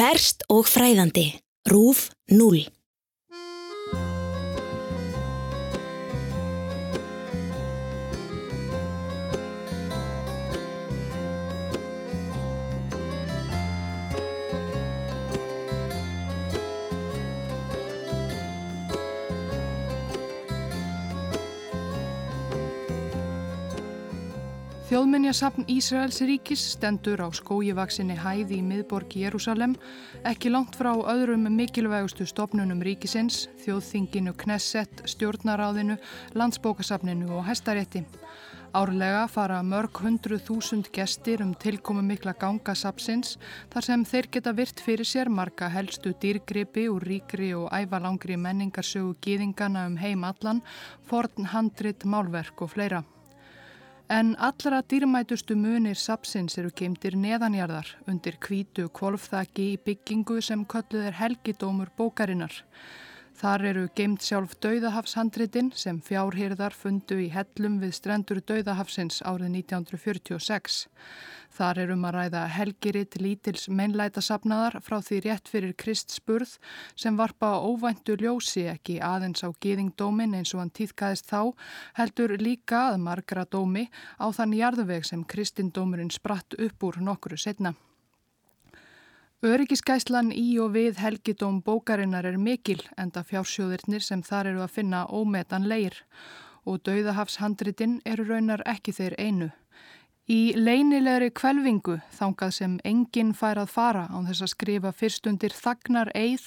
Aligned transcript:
Ferst 0.00 0.46
og 0.48 0.64
fræðandi. 0.64 1.26
Rúf 1.68 2.06
0. 2.32 2.62
Þjóðmenjasafn 24.90 25.68
Ísraels 25.70 26.16
ríkis 26.26 26.64
stendur 26.72 27.20
á 27.22 27.30
skójivaksinni 27.30 28.16
hæði 28.18 28.56
í 28.58 28.62
miðborg 28.66 29.12
Jérúsalem, 29.20 29.76
ekki 30.26 30.50
langt 30.50 30.74
frá 30.74 30.88
öðrum 31.12 31.44
mikilvægustu 31.46 32.24
stopnunum 32.26 32.80
ríkisins, 32.82 33.44
þjóðþinginu 33.62 34.32
Knesset, 34.40 35.04
stjórnaráðinu, 35.12 35.94
landsbókasafninu 36.34 37.30
og 37.36 37.46
hestarétti. 37.46 38.02
Árlega 38.74 39.28
fara 39.30 39.60
mörg 39.62 40.02
hundru 40.02 40.40
þúsund 40.42 40.90
gestir 40.90 41.46
um 41.46 41.54
tilkomu 41.54 42.02
mikla 42.02 42.34
ganga 42.34 42.74
sapsins 42.74 43.36
þar 43.70 43.86
sem 43.92 44.02
þeir 44.02 44.30
geta 44.34 44.56
virt 44.58 44.82
fyrir 44.82 45.06
sér 45.06 45.30
marga 45.30 45.70
helstu 45.70 46.16
dýrgripi 46.18 46.88
úr 46.90 47.06
ríkri 47.06 47.54
og 47.54 47.70
ævalangri 47.70 48.34
menningarsögu 48.34 49.14
gýðingana 49.22 49.86
um 49.86 49.96
heim 50.02 50.26
allan, 50.26 50.66
forn 51.06 51.52
handrit, 51.54 52.02
málverk 52.02 52.66
og 52.66 52.74
fleira. 52.74 53.04
En 54.10 54.32
allra 54.42 54.80
dýrmætustu 54.90 55.54
munir 55.54 55.94
sapsins 55.94 56.56
eru 56.58 56.72
keimtir 56.74 57.14
neðanjarðar 57.14 57.92
undir 58.10 58.40
kvítu 58.42 58.88
kvolfþaki 58.90 59.66
í 59.74 59.76
byggingu 59.84 60.40
sem 60.42 60.64
kölluð 60.72 61.04
er 61.12 61.14
helgidómur 61.20 61.92
bókarinnar. 61.94 62.56
Þar 63.38 63.62
eru 63.70 63.82
geimt 63.96 64.24
sjálf 64.26 64.56
Dauðahafshandritin 64.60 65.70
sem 65.78 66.00
fjárhyrðar 66.04 66.74
fundu 66.76 67.16
í 67.22 67.30
hellum 67.32 67.78
við 67.80 67.94
strendur 67.96 68.40
Dauðahafsins 68.44 69.22
árið 69.22 69.54
1946. 69.62 70.86
Þar 71.50 71.80
er 71.82 71.92
um 71.94 72.04
að 72.06 72.16
ræða 72.16 72.42
helgiritt 72.54 73.16
lítils 73.18 73.66
meinlætasafnaðar 73.72 74.78
frá 74.86 74.98
því 75.02 75.20
rétt 75.24 75.50
fyrir 75.50 75.74
Krist 75.78 76.14
spurð 76.14 76.56
sem 76.94 77.18
varpa 77.18 77.56
óvæntu 77.58 78.18
ljósi 78.20 78.68
ekki 78.70 79.00
aðeins 79.02 79.42
á 79.42 79.50
gýðingdómin 79.50 80.36
eins 80.38 80.54
og 80.54 80.62
hann 80.62 80.74
týðkaðist 80.76 81.30
þá, 81.30 81.50
heldur 81.98 82.36
líka 82.38 82.90
að 82.92 83.02
margra 83.08 83.46
dómi 83.46 83.88
á 84.20 84.30
þann 84.30 84.56
jarðveg 84.60 85.06
sem 85.08 85.26
Kristindómurinn 85.26 86.12
spratt 86.14 86.58
upp 86.58 86.86
úr 86.86 87.00
nokkru 87.02 87.40
setna. 87.40 87.74
Öryggiskæslan 89.40 90.34
í 90.36 90.58
og 90.60 90.74
við 90.74 90.98
helgidóm 91.00 91.62
bókarinnar 91.64 92.26
er 92.28 92.34
mikil 92.36 92.82
enda 93.00 93.22
fjársjóðirnir 93.24 94.02
sem 94.04 94.20
þar 94.20 94.50
eru 94.50 94.60
að 94.60 94.74
finna 94.74 95.06
ómetan 95.08 95.64
leir 95.64 95.96
og 96.68 96.82
dauðahafshandritin 96.84 97.94
eru 98.04 98.26
raunar 98.28 98.60
ekki 98.68 98.92
þeir 98.92 99.16
einu. 99.16 99.48
Í 100.28 100.52
leynilegri 100.60 101.30
kvelvingu 101.32 101.96
þangað 102.18 102.52
sem 102.58 102.74
enginn 102.84 103.32
fær 103.32 103.62
að 103.62 103.72
fara 103.78 104.04
án 104.12 104.28
þess 104.28 104.44
að 104.44 104.52
skrifa 104.52 104.92
fyrstundir 104.92 105.56
þagnar 105.56 106.12
eið 106.12 106.44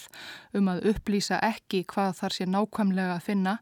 um 0.54 0.70
að 0.70 0.86
upplýsa 0.94 1.42
ekki 1.50 1.82
hvað 1.90 2.14
þar 2.22 2.38
sé 2.38 2.46
nákvæmlega 2.46 3.18
að 3.18 3.26
finna, 3.32 3.58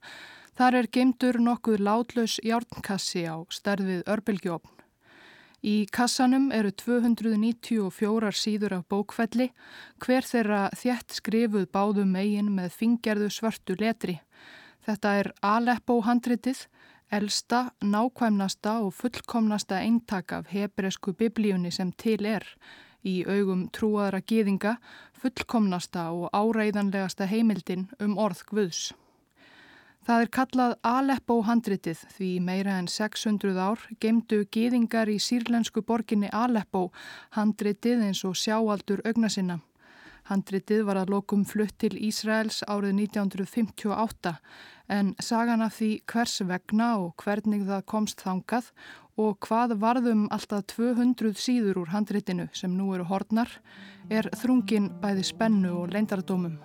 þar 0.59 0.81
er 0.81 0.91
geimtur 0.91 1.39
nokkuð 1.39 1.87
látlaus 1.87 2.35
járnkassi 2.43 3.23
á 3.31 3.39
stærðið 3.47 4.03
örbylgjófn. 4.11 4.80
Í 5.61 5.85
kassanum 5.93 6.47
eru 6.49 6.71
294 6.73 8.31
síður 8.33 8.73
af 8.79 8.85
bókfelli, 8.89 9.51
hver 10.01 10.25
þeirra 10.25 10.61
þjætt 10.73 11.13
skrifuð 11.19 11.67
báðum 11.69 12.15
eigin 12.17 12.49
með 12.55 12.73
fingerðu 12.79 13.27
svörtu 13.29 13.75
letri. 13.77 14.17
Þetta 14.81 15.11
er 15.19 15.29
Aleppo 15.45 15.99
handritið, 16.01 16.63
elsta, 17.13 17.67
nákvæmnasta 17.85 18.79
og 18.81 18.95
fullkomnasta 18.97 19.83
eintak 19.85 20.33
af 20.33 20.49
hebresku 20.49 21.13
biblíunni 21.13 21.69
sem 21.69 21.91
til 21.93 22.25
er 22.25 22.47
í 23.05 23.21
augum 23.29 23.67
trúaðra 23.69 24.23
gýðinga, 24.25 24.79
fullkomnasta 25.21 26.09
og 26.09 26.33
áreiðanlegasta 26.33 27.29
heimildin 27.29 27.85
um 28.01 28.17
orð 28.17 28.41
Guðs. 28.49 28.95
Það 30.01 30.21
er 30.23 30.29
kallað 30.33 30.71
Aleppo 30.81 31.35
handritið 31.45 31.99
því 32.15 32.29
meira 32.41 32.79
en 32.81 32.87
600 32.89 33.57
ár 33.61 33.83
gemdu 34.01 34.39
gýðingar 34.49 35.11
í 35.13 35.19
sírlensku 35.21 35.83
borginni 35.85 36.31
Aleppo 36.33 36.87
handritið 37.37 38.07
eins 38.07 38.23
og 38.25 38.33
sjáaldur 38.39 39.03
augna 39.05 39.29
sinna. 39.29 39.59
Handritið 40.29 40.83
var 40.87 41.01
að 41.01 41.13
lokum 41.13 41.43
flutt 41.45 41.77
til 41.81 41.93
Ísraels 41.97 42.63
árið 42.65 42.97
1958 43.05 44.33
en 44.97 45.13
sagan 45.21 45.61
af 45.65 45.77
því 45.77 45.91
hvers 46.09 46.35
vegna 46.49 46.89
og 47.03 47.13
hvernig 47.21 47.67
það 47.69 47.85
komst 47.93 48.25
þangað 48.25 48.71
og 49.21 49.37
hvað 49.45 49.75
varðum 49.83 50.25
alltaf 50.33 50.65
200 50.73 51.37
síður 51.37 51.83
úr 51.83 51.93
handritinu 51.93 52.49
sem 52.57 52.73
nú 52.73 52.89
eru 52.95 53.05
hornar 53.11 53.53
er 54.09 54.29
þrungin 54.33 54.89
bæði 55.03 55.29
spennu 55.29 55.75
og 55.83 55.93
leindardómum. 55.93 56.57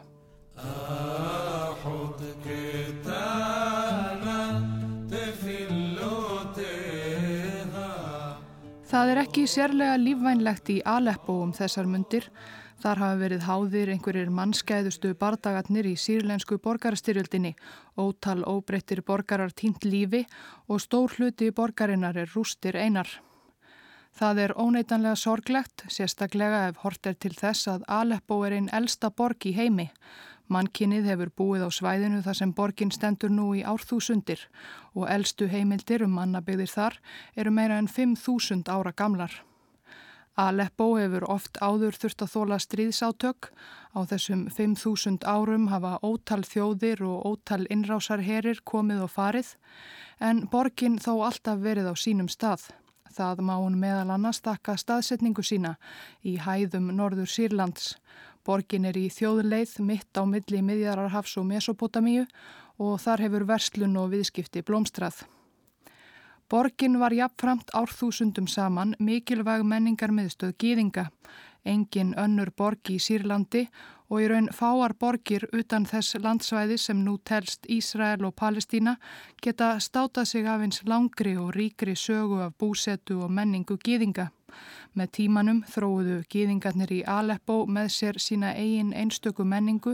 Það 8.87 9.11
er 9.11 9.19
ekki 9.25 9.49
sérlega 9.51 9.97
lífvænlegt 9.99 10.71
í 10.71 10.81
Aleppo 10.87 11.41
um 11.43 11.53
þessar 11.57 11.89
mundir 11.91 12.31
Þar 12.77 13.01
hafa 13.01 13.17
verið 13.21 13.45
háðir 13.47 13.91
einhverjir 13.95 14.33
mannskæðustu 14.37 15.15
bardagatnir 15.17 15.87
í 15.89 15.95
sírlensku 15.97 16.59
borgarstyrjöldinni, 16.61 17.55
ótal 17.97 18.43
óbreyttir 18.45 19.01
borgarar 19.07 19.55
tínt 19.57 19.87
lífi 19.89 20.27
og 20.69 20.83
stór 20.85 21.15
hluti 21.17 21.49
borgarinnar 21.57 22.19
er 22.21 22.29
rústir 22.35 22.77
einar. 22.77 23.09
Það 24.17 24.43
er 24.45 24.55
óneitanlega 24.61 25.17
sorglegt, 25.17 25.87
sérstaklega 25.93 26.67
ef 26.69 26.83
hort 26.85 27.09
er 27.09 27.17
til 27.21 27.33
þess 27.37 27.69
að 27.73 27.89
Aleppo 27.89 28.43
er 28.45 28.59
einn 28.59 28.71
elsta 28.77 29.11
borg 29.11 29.49
í 29.49 29.57
heimi. 29.57 29.89
Mannkinnið 30.53 31.09
hefur 31.11 31.31
búið 31.41 31.67
á 31.67 31.71
svæðinu 31.75 32.23
þar 32.23 32.39
sem 32.39 32.53
borgin 32.55 32.93
stendur 32.95 33.33
nú 33.35 33.49
í 33.59 33.65
árþúsundir 33.67 34.47
og 34.95 35.09
elstu 35.11 35.49
heimildir 35.51 36.05
um 36.07 36.15
mannabigðir 36.15 36.71
þar 36.71 37.01
eru 37.35 37.51
meira 37.51 37.81
en 37.83 37.91
5.000 37.91 38.71
ára 38.71 38.95
gamlar. 38.95 39.33
Aleppo 40.37 40.91
hefur 41.01 41.25
oft 41.33 41.57
áður 41.65 41.97
þurft 41.97 42.23
að 42.23 42.33
þóla 42.35 42.57
stríðsátök. 42.61 43.51
Á 43.97 43.99
þessum 44.05 44.47
5.000 44.53 45.25
árum 45.25 45.71
hafa 45.73 45.97
ótal 46.05 46.43
þjóðir 46.45 47.01
og 47.09 47.23
ótal 47.25 47.65
innrásarherir 47.73 48.61
komið 48.69 49.07
og 49.07 49.15
farið 49.15 49.55
en 50.21 50.45
borgin 50.53 51.01
þó 51.01 51.25
alltaf 51.25 51.63
verið 51.65 51.89
á 51.89 51.95
sínum 51.97 52.29
stað. 52.29 52.69
Það 53.17 53.41
má 53.49 53.55
hún 53.57 53.79
meðal 53.81 54.11
annars 54.13 54.43
takka 54.45 54.77
staðsetningu 54.77 55.41
sína 55.41 55.79
í 56.21 56.37
hæðum 56.37 56.91
norður 56.93 57.33
Sýrlands. 57.33 57.95
Borgin 58.47 58.85
er 58.87 58.95
í 58.95 59.09
þjóðleið 59.11 59.73
mitt 59.83 60.15
á 60.15 60.23
milli 60.23 60.61
miðjararhafs 60.63 61.35
og 61.41 61.49
Mesopotamíu 61.49 62.27
og 62.79 63.01
þar 63.03 63.25
hefur 63.25 63.47
verslun 63.49 63.97
og 63.99 64.13
viðskipti 64.13 64.63
blómstrað. 64.63 65.25
Borgin 66.47 67.01
var 67.03 67.11
jafnframt 67.11 67.73
árþúsundum 67.75 68.47
saman 68.47 68.95
mikilvæg 69.03 69.65
menningar 69.67 70.13
miðstöð 70.15 70.53
gýðinga, 70.63 71.09
engin 71.67 72.15
önnur 72.15 72.53
borgi 72.55 73.01
í 73.01 73.03
Sýrlandi 73.03 73.65
og 74.07 74.23
í 74.23 74.29
raun 74.31 74.47
fáar 74.55 74.95
borgir 74.95 75.49
utan 75.51 75.89
þess 75.91 76.21
landsvæði 76.23 76.79
sem 76.79 77.03
nú 77.03 77.17
telst 77.19 77.67
Ísrael 77.67 78.23
og 78.29 78.37
Palestína 78.39 78.95
geta 79.43 79.75
státað 79.83 80.31
sig 80.31 80.47
af 80.47 80.63
eins 80.63 80.85
langri 80.87 81.35
og 81.35 81.51
ríkri 81.59 81.97
sögu 81.99 82.39
af 82.47 82.55
búsetu 82.55 83.19
og 83.27 83.35
menningu 83.35 83.75
gýðinga. 83.83 84.31
Með 84.97 85.11
tímanum 85.13 85.59
þróuðu 85.69 86.23
gýðingarnir 86.33 86.93
í 86.97 87.03
Aleppo 87.05 87.67
með 87.69 87.91
sér 87.93 88.17
sína 88.17 88.55
eigin 88.57 88.95
einstöku 88.97 89.45
menningu 89.45 89.93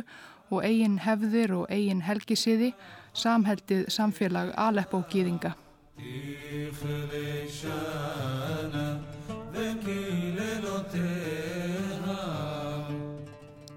og 0.52 0.60
eigin 0.62 1.00
hefðir 1.02 1.56
og 1.56 1.72
eigin 1.74 2.04
helgisiði, 2.06 2.68
samheldið 3.10 3.88
samfélag 3.90 4.52
Aleppo 4.54 5.02
gýðinga. 5.10 5.56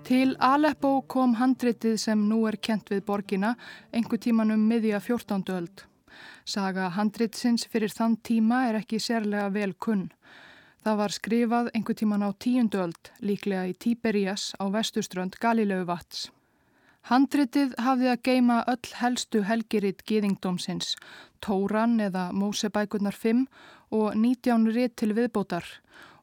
Til 0.05 0.35
Aleppo 0.37 0.93
kom 1.09 1.33
handritið 1.41 1.97
sem 2.05 2.29
nú 2.29 2.43
er 2.45 2.61
kent 2.61 2.93
við 2.93 3.01
borgina 3.09 3.55
engu 3.89 4.21
tíman 4.21 4.53
um 4.53 4.69
miðja 4.69 5.01
14. 5.01 5.41
öld. 5.57 5.87
Saga 6.45 6.91
handritsins 6.93 7.65
fyrir 7.65 7.89
þann 7.89 8.19
tíma 8.21 8.67
er 8.69 8.83
ekki 8.83 9.01
sérlega 9.01 9.49
vel 9.49 9.73
kunn. 9.73 10.11
Það 10.85 10.97
var 10.99 11.13
skrifað 11.15 11.67
engu 11.73 11.93
tíman 11.97 12.21
á 12.21 12.29
tíundu 12.37 12.77
öld, 12.77 13.07
líklega 13.17 13.63
í 13.65 13.71
Tíberías 13.73 14.51
á 14.61 14.69
vestuströnd 14.69 15.33
Galileu 15.41 15.81
vats. 15.89 16.27
Handritið 17.09 17.71
hafði 17.81 18.11
að 18.11 18.21
geima 18.27 18.57
öll 18.69 18.91
helstu 18.99 19.41
helgiritt 19.49 20.03
gýðingdómsins, 20.05 20.91
Tóran 21.41 21.97
eða 22.05 22.27
Mósebækurnar 22.37 23.17
5 23.17 23.47
og 23.97 24.13
19 24.13 24.67
ritt 24.77 24.93
til 25.01 25.15
viðbótar 25.17 25.65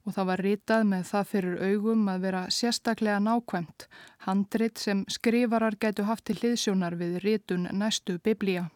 og 0.07 0.15
það 0.15 0.29
var 0.31 0.43
ritað 0.47 0.87
með 0.93 1.03
það 1.11 1.29
fyrir 1.33 1.59
augum 1.67 2.07
að 2.15 2.29
vera 2.29 2.45
sérstaklega 2.51 3.19
nákvæmt, 3.23 3.89
handrit 4.29 4.79
sem 4.79 5.03
skrifarar 5.11 5.75
gætu 5.75 6.07
haft 6.07 6.29
til 6.31 6.39
hliðsjónar 6.39 6.99
við 7.03 7.19
ritun 7.27 7.67
næstu 7.75 8.21
biblía. 8.23 8.69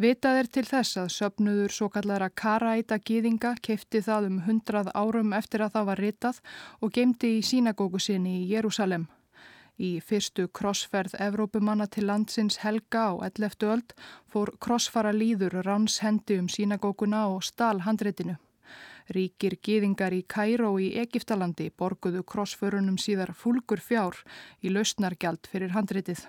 Vitað 0.00 0.38
er 0.40 0.46
til 0.48 0.62
þess 0.64 0.96
að 0.96 1.08
söpnuður 1.12 1.72
svo 1.76 1.90
kallara 1.92 2.30
Karaita 2.32 2.96
gýðinga 3.04 3.50
kefti 3.60 4.00
það 4.06 4.28
um 4.30 4.38
hundrað 4.46 4.88
árum 4.96 5.34
eftir 5.36 5.60
að 5.60 5.74
það 5.74 5.88
var 5.90 6.00
ritað 6.00 6.38
og 6.80 6.94
gemdi 6.96 7.32
í 7.36 7.42
sínagóku 7.44 8.00
sinni 8.00 8.38
í 8.38 8.46
Jérúsalem. 8.48 9.04
Í 9.76 9.90
fyrstu 10.00 10.48
krossferð 10.56 11.18
Evrópumanna 11.20 11.84
til 11.92 12.06
landsins 12.08 12.62
Helga 12.64 13.04
á 13.12 13.28
11. 13.28 13.68
öld 13.74 13.92
fór 14.32 14.54
krossfara 14.56 15.12
líður 15.12 15.60
ráns 15.68 16.00
hendi 16.00 16.40
um 16.40 16.48
sínagókuna 16.48 17.26
og 17.34 17.44
stál 17.44 17.84
handritinu. 17.84 18.40
Ríkir 19.12 19.60
gýðingar 19.60 20.16
í 20.16 20.24
Kæró 20.24 20.78
í 20.80 20.94
Egiptalandi 21.04 21.68
borguðu 21.76 22.24
krossförunum 22.24 22.96
síðar 22.96 23.36
fúlgur 23.36 23.84
fjár 23.84 24.24
í 24.64 24.72
lausnargjald 24.72 25.44
fyrir 25.44 25.76
handritið. 25.76 26.24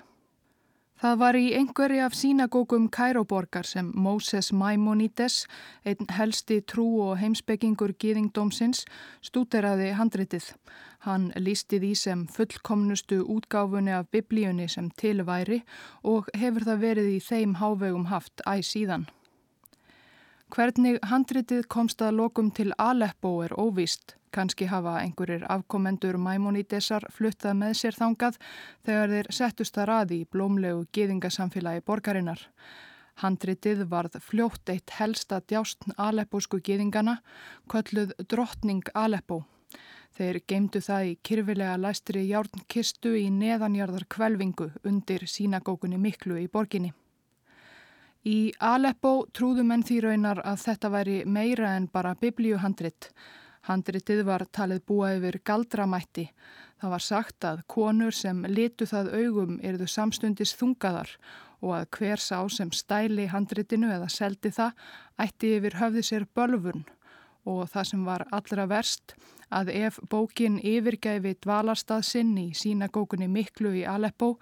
Það 1.01 1.15
var 1.18 1.33
í 1.33 1.48
einhverju 1.57 2.01
af 2.06 2.13
sínagókum 2.13 2.83
Kæróborgar 2.94 3.65
sem 3.65 3.88
Moses 3.98 4.51
Maimonides, 4.53 5.48
einn 5.81 6.06
helsti 6.13 6.59
trú 6.62 6.83
og 7.01 7.15
heimsbyggingur 7.18 7.95
gýðingdómsins, 7.98 8.83
stúteraði 9.25 9.95
handritið. 9.98 10.51
Hann 11.07 11.31
lísti 11.42 11.80
því 11.81 11.89
sem 11.98 12.21
fullkomnustu 12.30 13.24
útgáfunni 13.25 13.95
af 13.98 14.12
biblíunni 14.13 14.69
sem 14.69 14.92
tilværi 15.01 15.63
og 16.06 16.30
hefur 16.38 16.69
það 16.69 16.86
verið 16.86 17.09
í 17.15 17.18
þeim 17.31 17.57
hávegum 17.57 18.06
haft 18.13 18.45
æg 18.45 18.62
síðan. 18.62 19.09
Hvernig 20.51 20.98
handritið 21.07 21.62
komst 21.71 22.01
að 22.03 22.18
lokum 22.18 22.50
til 22.51 22.74
Aleppo 22.75 23.38
er 23.45 23.53
óvíst. 23.56 24.18
Kanski 24.36 24.65
hafa 24.68 24.98
einhverjir 25.00 25.45
afkomendur 25.48 26.18
Maimonidesar 26.19 27.06
fluttað 27.15 27.56
með 27.62 27.77
sér 27.80 27.95
þangað 27.95 28.39
þegar 28.83 29.13
þeir 29.13 29.30
settust 29.38 29.80
að 29.80 29.88
raði 29.88 30.18
í 30.19 30.27
blómlegu 30.27 30.83
geðingasamfélagi 30.98 31.86
borgarinnar. 31.88 32.44
Handritið 33.24 33.86
varð 33.94 34.19
fljótt 34.27 34.74
eitt 34.75 34.92
helsta 34.98 35.39
djástn 35.39 35.95
Aleppósku 35.95 36.59
geðingana, 36.59 37.21
kölluð 37.71 38.12
Drottning 38.27 38.92
Aleppó. 38.92 39.45
Þeir 40.19 40.42
geimdu 40.51 40.83
það 40.83 41.13
í 41.13 41.19
kyrfilega 41.24 41.77
læstri 41.80 42.25
járnkistu 42.27 43.15
í 43.15 43.30
neðanjarðar 43.31 44.04
kvelvingu 44.12 44.74
undir 44.83 45.24
sínagókunni 45.31 46.01
miklu 46.09 46.44
í 46.44 46.50
borginni. 46.51 46.92
Í 48.21 48.51
Aleppo 48.62 49.25
trúðu 49.33 49.63
menn 49.65 49.81
því 49.81 49.95
raunar 50.06 50.39
að 50.45 50.59
þetta 50.62 50.89
væri 50.94 51.15
meira 51.25 51.71
en 51.73 51.88
bara 51.89 52.13
biblíuhandrit. 52.21 53.07
Handritið 53.65 54.21
var 54.27 54.45
talið 54.53 54.83
búa 54.85 55.15
yfir 55.15 55.39
galdramætti. 55.45 56.27
Það 56.81 56.94
var 56.94 57.06
sagt 57.06 57.47
að 57.50 57.63
konur 57.65 58.13
sem 58.13 58.45
litu 58.45 58.85
það 58.85 59.09
augum 59.18 59.57
erðu 59.65 59.89
samstundis 59.89 60.53
þungaðar 60.59 61.15
og 61.62 61.75
að 61.79 61.89
hver 61.97 62.21
sá 62.21 62.38
sem 62.50 62.69
stæli 62.73 63.25
handritinu 63.29 63.89
eða 63.89 64.09
seldi 64.09 64.53
það 64.53 64.77
ætti 65.25 65.56
yfir 65.57 65.77
höfði 65.81 66.06
sér 66.06 66.29
bölfun 66.38 66.85
og 67.46 67.70
það 67.72 67.88
sem 67.90 68.04
var 68.06 68.26
allra 68.32 68.68
verst 68.70 69.16
að 69.52 69.72
ef 69.74 70.00
bókin 70.10 70.60
yfirgæfi 70.64 71.36
dvalarstað 71.44 72.04
sinn 72.08 72.34
í 72.40 72.50
sínagókunni 72.56 73.28
miklu 73.32 73.74
í 73.82 73.84
Aleppo 73.88 74.36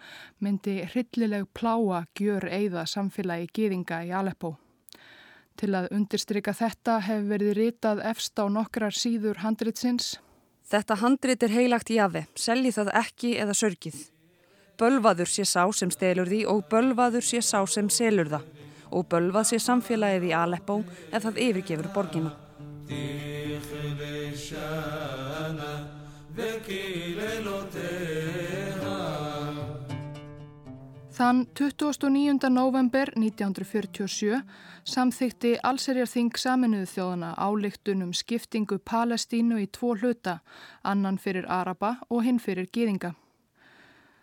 myndi 0.44 0.80
hryllileg 0.92 1.48
pláa 1.54 2.04
gjör 2.20 2.46
eigða 2.50 2.86
samfélagi 2.86 3.50
gýðinga 3.56 4.04
í 4.06 4.14
Aleppo. 4.14 4.56
Til 5.60 5.74
að 5.76 5.90
undirstryka 5.96 6.54
þetta 6.56 7.00
hefur 7.04 7.28
verið 7.34 7.58
ritað 7.58 8.04
efst 8.12 8.40
á 8.40 8.46
nokkrar 8.48 8.96
síður 8.96 9.42
handritsins. 9.44 10.18
Þetta 10.70 11.00
handrit 11.02 11.44
er 11.44 11.52
heilagt 11.52 11.90
jafi, 11.90 12.24
selji 12.38 12.72
það 12.72 12.94
ekki 13.02 13.34
eða 13.42 13.58
sörgið. 13.58 13.98
Bölvaður 14.80 15.28
sé 15.28 15.44
sá 15.44 15.66
sem 15.76 15.92
stelur 15.92 16.30
því 16.30 16.46
og 16.48 16.62
bölvaður 16.72 17.26
sé 17.26 17.42
sá 17.44 17.66
sem 17.68 17.90
selur 17.92 18.30
það. 18.32 18.46
Og 18.96 19.10
bölvað 19.10 19.50
sé 19.50 19.60
samfélagið 19.62 20.30
í 20.30 20.36
Aleppo 20.38 20.80
ef 21.12 21.26
það 21.26 21.42
yfirgefur 21.50 21.92
borgina. 22.90 23.40
Þann 31.20 31.48
29. 31.52 32.50
november 32.50 33.10
1947 33.20 34.38
samþykti 34.88 35.58
Allserjarþing 35.68 36.38
saminuðu 36.40 36.88
þjóðana 36.94 37.34
álíktun 37.36 38.06
um 38.06 38.14
skiptingu 38.16 38.80
Palestínu 38.80 39.60
í 39.60 39.68
tvo 39.68 39.98
hluta, 40.00 40.40
annan 40.82 41.20
fyrir 41.20 41.44
Araba 41.52 41.98
og 42.10 42.24
hinn 42.24 42.40
fyrir 42.40 42.70
Gýðinga. 42.72 43.12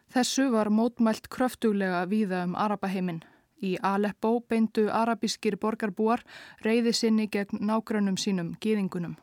Þessu 0.08 0.48
var 0.54 0.70
mótmælt 0.72 1.28
kröftuglega 1.28 2.06
víða 2.08 2.46
um 2.48 2.56
Arabaheimin. 2.56 3.20
Í 3.62 3.76
Aleppo 3.82 4.40
beindu 4.48 4.88
arabískir 4.92 5.56
borgarbúar 5.56 6.24
reyði 6.64 6.92
sinni 6.92 7.28
gegn 7.32 7.62
nágrannum 7.64 8.18
sínum 8.20 8.54
Gýðingunum. 8.60 9.16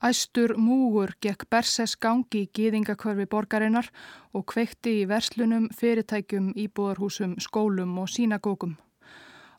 Æstur 0.00 0.54
múgur 0.56 1.10
gekk 1.20 1.44
Berses 1.52 1.92
gangi 2.00 2.46
í 2.46 2.50
gýðingakörfi 2.56 3.26
borgarinnar 3.28 3.90
og 4.32 4.46
kveikti 4.48 5.02
í 5.02 5.08
verslunum, 5.10 5.66
fyrirtækjum, 5.76 6.54
íbúðarhúsum, 6.56 7.34
skólum 7.36 7.98
og 8.00 8.08
sínagókum. 8.08 8.78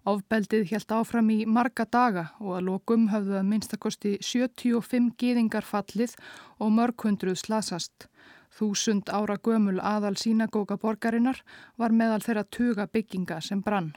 Áfbeldið 0.02 0.72
helt 0.72 0.92
áfram 0.98 1.30
í 1.30 1.44
marga 1.46 1.86
daga 1.86 2.24
og 2.42 2.56
að 2.58 2.66
lokum 2.72 3.04
höfðu 3.12 3.38
að 3.38 3.50
minnstakosti 3.52 4.16
75 4.26 5.12
gýðingar 5.22 5.62
fallið 5.62 6.16
og 6.58 6.74
mörghundruð 6.74 7.38
slasast. 7.38 8.10
Þúsund 8.52 9.10
ára 9.10 9.38
gömul 9.40 9.80
aðal 9.80 10.18
sínagóka 10.20 10.78
borgarinnar 10.78 11.44
var 11.78 11.92
meðal 11.92 12.22
þeirra 12.22 12.44
tuga 12.52 12.88
bygginga 12.88 13.40
sem 13.42 13.62
brann 13.64 13.94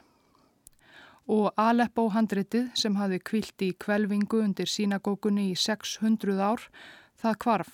og 1.30 1.52
Aleppo 1.56 2.08
handritið 2.12 2.70
sem 2.76 2.96
hafi 3.00 3.18
kvilt 3.24 3.62
í 3.64 3.72
kvelvingu 3.80 4.42
undir 4.44 4.68
sínagókunni 4.68 5.50
í 5.52 5.56
600 5.56 6.40
ár, 6.40 6.68
það 7.16 7.38
kvarf. 7.44 7.72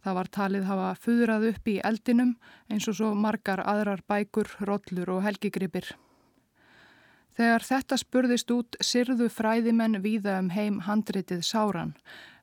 Það 0.00 0.14
var 0.16 0.28
talið 0.32 0.68
hafa 0.70 0.92
fuðrað 0.96 1.48
upp 1.50 1.66
í 1.68 1.80
eldinum 1.84 2.36
eins 2.70 2.86
og 2.88 2.96
svo 2.96 3.10
margar 3.14 3.60
aðrar 3.60 4.00
bækur, 4.08 4.48
rollur 4.64 5.10
og 5.16 5.24
helgigripir. 5.26 5.90
Þegar 7.36 7.64
þetta 7.64 7.98
spurðist 8.00 8.50
út 8.54 8.78
sirðu 8.84 9.28
fræðimenn 9.32 10.00
víða 10.02 10.38
um 10.40 10.50
heim 10.54 10.80
handritið 10.86 11.42
sáran 11.46 11.94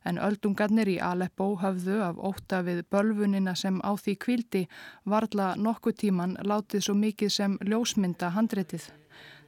en 0.08 0.20
öldungarnir 0.24 0.90
í 0.90 0.98
Aleppo 1.04 1.52
höfðu 1.62 2.00
af 2.06 2.20
óta 2.30 2.62
við 2.66 2.84
bölfunina 2.92 3.56
sem 3.56 3.80
á 3.84 3.92
því 4.00 4.16
kvildi 4.24 4.64
varla 5.04 5.54
nokkuð 5.60 5.98
tíman 6.04 6.38
látið 6.48 6.88
svo 6.88 6.96
mikið 6.96 7.34
sem 7.40 7.58
ljósmynda 7.68 8.32
handritið. 8.36 8.88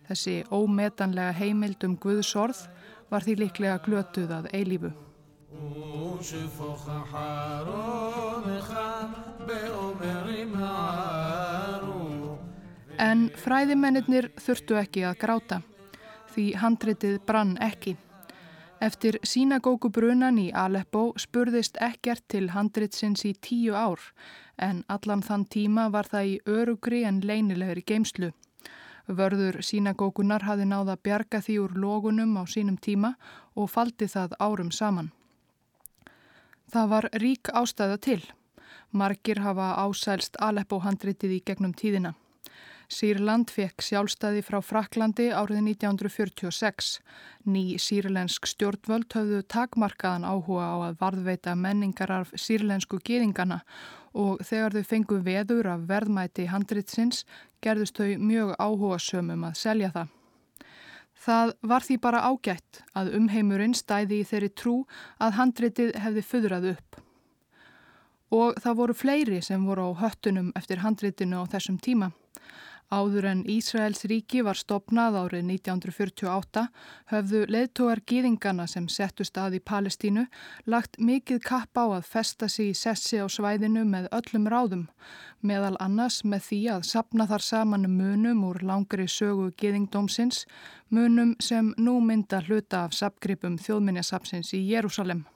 Þessi 0.10 0.40
ómetanlega 0.52 1.36
heimild 1.38 1.84
um 1.86 1.96
Guðsorð 2.02 2.66
var 3.12 3.26
því 3.26 3.36
líklega 3.44 3.78
glötuð 3.86 4.34
að 4.40 4.50
eilífu. 4.58 4.92
En 13.00 13.30
fræðimennir 13.40 14.32
þurftu 14.42 14.78
ekki 14.82 15.06
að 15.08 15.18
gráta, 15.22 15.62
því 16.34 16.52
handritið 16.60 17.20
brann 17.26 17.58
ekki. 17.64 17.96
Eftir 18.80 19.18
sínagókubrunan 19.28 20.38
í 20.40 20.46
Aleppo 20.56 21.10
spurðist 21.20 21.76
ekkert 21.84 22.24
til 22.32 22.46
handritsins 22.54 23.26
í 23.28 23.34
tíu 23.36 23.74
ár, 23.76 24.00
en 24.56 24.86
allan 24.88 25.20
þann 25.20 25.44
tíma 25.52 25.90
var 25.92 26.08
það 26.08 26.30
í 26.30 26.38
örugri 26.48 27.02
en 27.04 27.20
leinilegri 27.20 27.84
geimslu. 27.84 28.30
Vörður 29.20 29.60
sínagókunar 29.68 30.48
hafi 30.48 30.70
náða 30.70 30.96
bjarga 30.96 31.42
því 31.44 31.58
úr 31.66 31.76
lógunum 31.76 32.38
á 32.40 32.48
sínum 32.48 32.78
tíma 32.80 33.16
og 33.56 33.68
faldi 33.74 34.08
það 34.08 34.38
árum 34.40 34.72
saman. 34.72 35.12
Það 36.72 36.90
var 36.94 37.10
rík 37.20 37.52
ástæða 37.52 38.00
til. 38.00 38.22
Margir 38.92 39.44
hafa 39.44 39.74
ásælst 39.84 40.40
Aleppo-handritið 40.40 41.36
í 41.36 41.44
gegnum 41.44 41.76
tíðina. 41.76 42.14
Sýrland 42.90 43.52
fekk 43.54 43.84
sjálfstæði 43.86 44.42
frá 44.42 44.58
Fraklandi 44.66 45.28
árið 45.30 45.60
1946. 45.62 46.96
Ný 47.46 47.78
sýrlensk 47.78 48.48
stjórnvöld 48.50 49.14
höfðu 49.14 49.44
takmarkaðan 49.46 50.26
áhuga 50.26 50.66
á 50.74 50.78
að 50.88 50.96
varðveita 51.04 51.54
menningararf 51.54 52.32
sýrlensku 52.34 52.98
geðingana 53.06 53.60
og 54.18 54.42
þegar 54.42 54.74
þau 54.74 54.88
fengu 54.90 55.20
veður 55.22 55.70
af 55.76 55.84
verðmæti 55.92 56.48
handritsins 56.50 57.28
gerðust 57.62 58.02
þau 58.02 58.18
mjög 58.18 58.56
áhuga 58.58 58.98
sömum 59.06 59.46
að 59.46 59.60
selja 59.62 59.92
það. 59.94 60.16
Það 61.20 61.54
var 61.62 61.86
því 61.86 61.98
bara 62.02 62.24
ágætt 62.26 62.82
að 62.98 63.12
umheimurinn 63.20 63.76
stæði 63.78 64.24
í 64.24 64.26
þeirri 64.26 64.50
trú 64.50 64.76
að 65.22 65.38
handritið 65.38 65.94
hefði 66.00 66.24
föðrað 66.26 66.68
upp. 66.74 67.04
Og 68.34 68.58
það 68.58 68.82
voru 68.82 68.98
fleiri 68.98 69.44
sem 69.46 69.62
voru 69.66 69.92
á 69.94 70.00
höttunum 70.02 70.50
eftir 70.58 70.82
handritinu 70.82 71.44
á 71.44 71.46
þessum 71.54 71.78
tíma. 71.78 72.10
Áður 72.90 73.28
en 73.30 73.42
Ísraels 73.46 74.02
ríki 74.10 74.40
var 74.42 74.58
stopnað 74.58 75.18
árið 75.20 75.44
1948 75.46 76.64
höfðu 77.12 77.42
leðtógar 77.54 78.02
gýðingana 78.10 78.66
sem 78.66 78.88
settu 78.90 79.28
stað 79.28 79.60
í 79.60 79.62
Palestínu 79.62 80.26
lagt 80.66 80.98
mikið 80.98 81.44
kapp 81.46 81.78
á 81.78 81.86
að 81.86 82.10
festa 82.10 82.50
sig 82.50 82.72
í 82.74 82.80
sessi 82.82 83.22
á 83.22 83.30
svæðinu 83.30 83.86
með 83.86 84.10
öllum 84.10 84.50
ráðum, 84.50 84.86
meðal 85.46 85.78
annars 85.78 86.24
með 86.26 86.48
því 86.50 86.62
að 86.80 86.88
sapna 86.90 87.30
þar 87.30 87.46
saman 87.52 87.90
munum 87.94 88.46
úr 88.50 88.64
langri 88.66 89.06
sögu 89.06 89.52
gýðingdómsins, 89.54 90.48
munum 90.90 91.36
sem 91.38 91.76
nú 91.78 92.00
mynda 92.02 92.42
hluta 92.48 92.88
af 92.88 92.98
sapgripum 92.98 93.62
þjóðminjasapsins 93.62 94.56
í 94.58 94.66
Jérúsalem. 94.74 95.28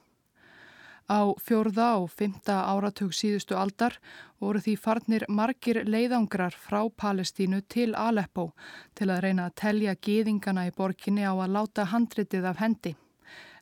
Á 1.11 1.35
fjórða 1.35 1.87
og 1.99 2.11
fymta 2.15 2.61
áratug 2.71 3.11
síðustu 3.11 3.57
aldar 3.59 3.97
voru 4.39 4.61
því 4.63 4.75
farnir 4.79 5.25
margir 5.27 5.81
leiðangrar 5.83 6.55
frá 6.55 6.87
Palestínu 6.87 7.59
til 7.67 7.91
Aleppo 7.95 8.53
til 8.95 9.09
að 9.11 9.23
reyna 9.25 9.49
að 9.49 9.55
telja 9.61 9.95
geðingana 9.95 10.67
í 10.67 10.71
borginni 10.71 11.25
á 11.27 11.35
að 11.35 11.51
láta 11.57 11.85
handritið 11.91 12.45
af 12.45 12.61
hendi. 12.63 12.95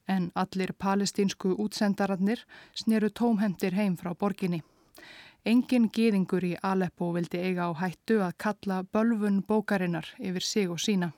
En 0.08 0.32
allir 0.36 0.74
palestínsku 0.78 1.56
útsendararnir 1.58 2.46
sneru 2.76 3.10
tómhendir 3.10 3.74
heim 3.74 3.98
frá 3.98 4.14
borginni. 4.14 4.62
Engin 5.46 5.90
geðingur 5.90 6.46
í 6.46 6.56
Aleppo 6.62 7.10
vildi 7.16 7.42
eiga 7.42 7.66
á 7.66 7.72
hættu 7.74 8.20
að 8.22 8.38
kalla 8.38 8.84
bölfun 8.84 9.42
bókarinnar 9.42 10.14
yfir 10.20 10.46
sig 10.46 10.70
og 10.70 10.78
sína. 10.78 11.14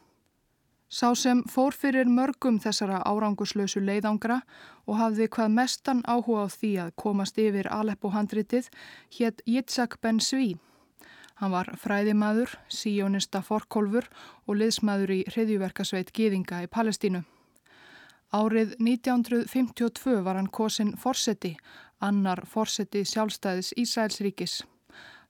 Sá 0.94 1.16
sem 1.18 1.40
fór 1.50 1.74
fyrir 1.74 2.06
mörgum 2.06 2.60
þessara 2.62 3.00
áranguslausu 3.10 3.82
leiðangra 3.82 4.36
og 4.86 5.00
hafði 5.00 5.26
hvað 5.34 5.54
mestan 5.56 6.04
áhuga 6.06 6.44
á 6.46 6.54
því 6.54 6.70
að 6.84 6.92
komast 7.02 7.40
yfir 7.42 7.70
Aleppo-handritið 7.74 8.68
hétt 9.18 9.42
Yitzhak 9.50 9.96
Ben 10.06 10.20
Sví. 10.22 10.52
Hann 11.42 11.50
var 11.56 11.72
fræðimaður, 11.82 12.54
síjónista 12.70 13.42
forkólfur 13.42 14.06
og 14.46 14.60
liðsmaður 14.60 15.16
í 15.16 15.20
hriðjuverkasveit 15.32 16.14
Gýðinga 16.14 16.62
í 16.68 16.70
Palestínu. 16.70 17.24
Árið 18.30 18.78
1952 18.78 20.20
var 20.22 20.38
hann 20.38 20.52
kosin 20.54 20.94
Forseti, 20.94 21.56
annar 22.06 22.46
Forseti 22.46 23.02
sjálfstæðis 23.02 23.74
Ísælsríkis. 23.82 24.62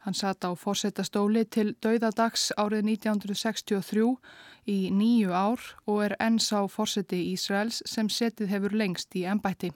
Hann 0.03 0.13
sata 0.13 0.51
á 0.51 0.53
fórsetastóli 0.59 1.45
til 1.47 1.77
dauðadags 1.79 2.49
árið 2.59 2.89
1963 2.91 4.09
í 4.67 4.77
nýju 4.91 5.31
ár 5.31 5.63
og 5.87 6.01
er 6.03 6.15
ennsá 6.19 6.65
fórseti 6.67 7.21
Ísraels 7.31 7.79
sem 7.87 8.09
setið 8.11 8.51
hefur 8.51 8.75
lengst 8.75 9.15
í 9.15 9.23
ennbætti. 9.23 9.71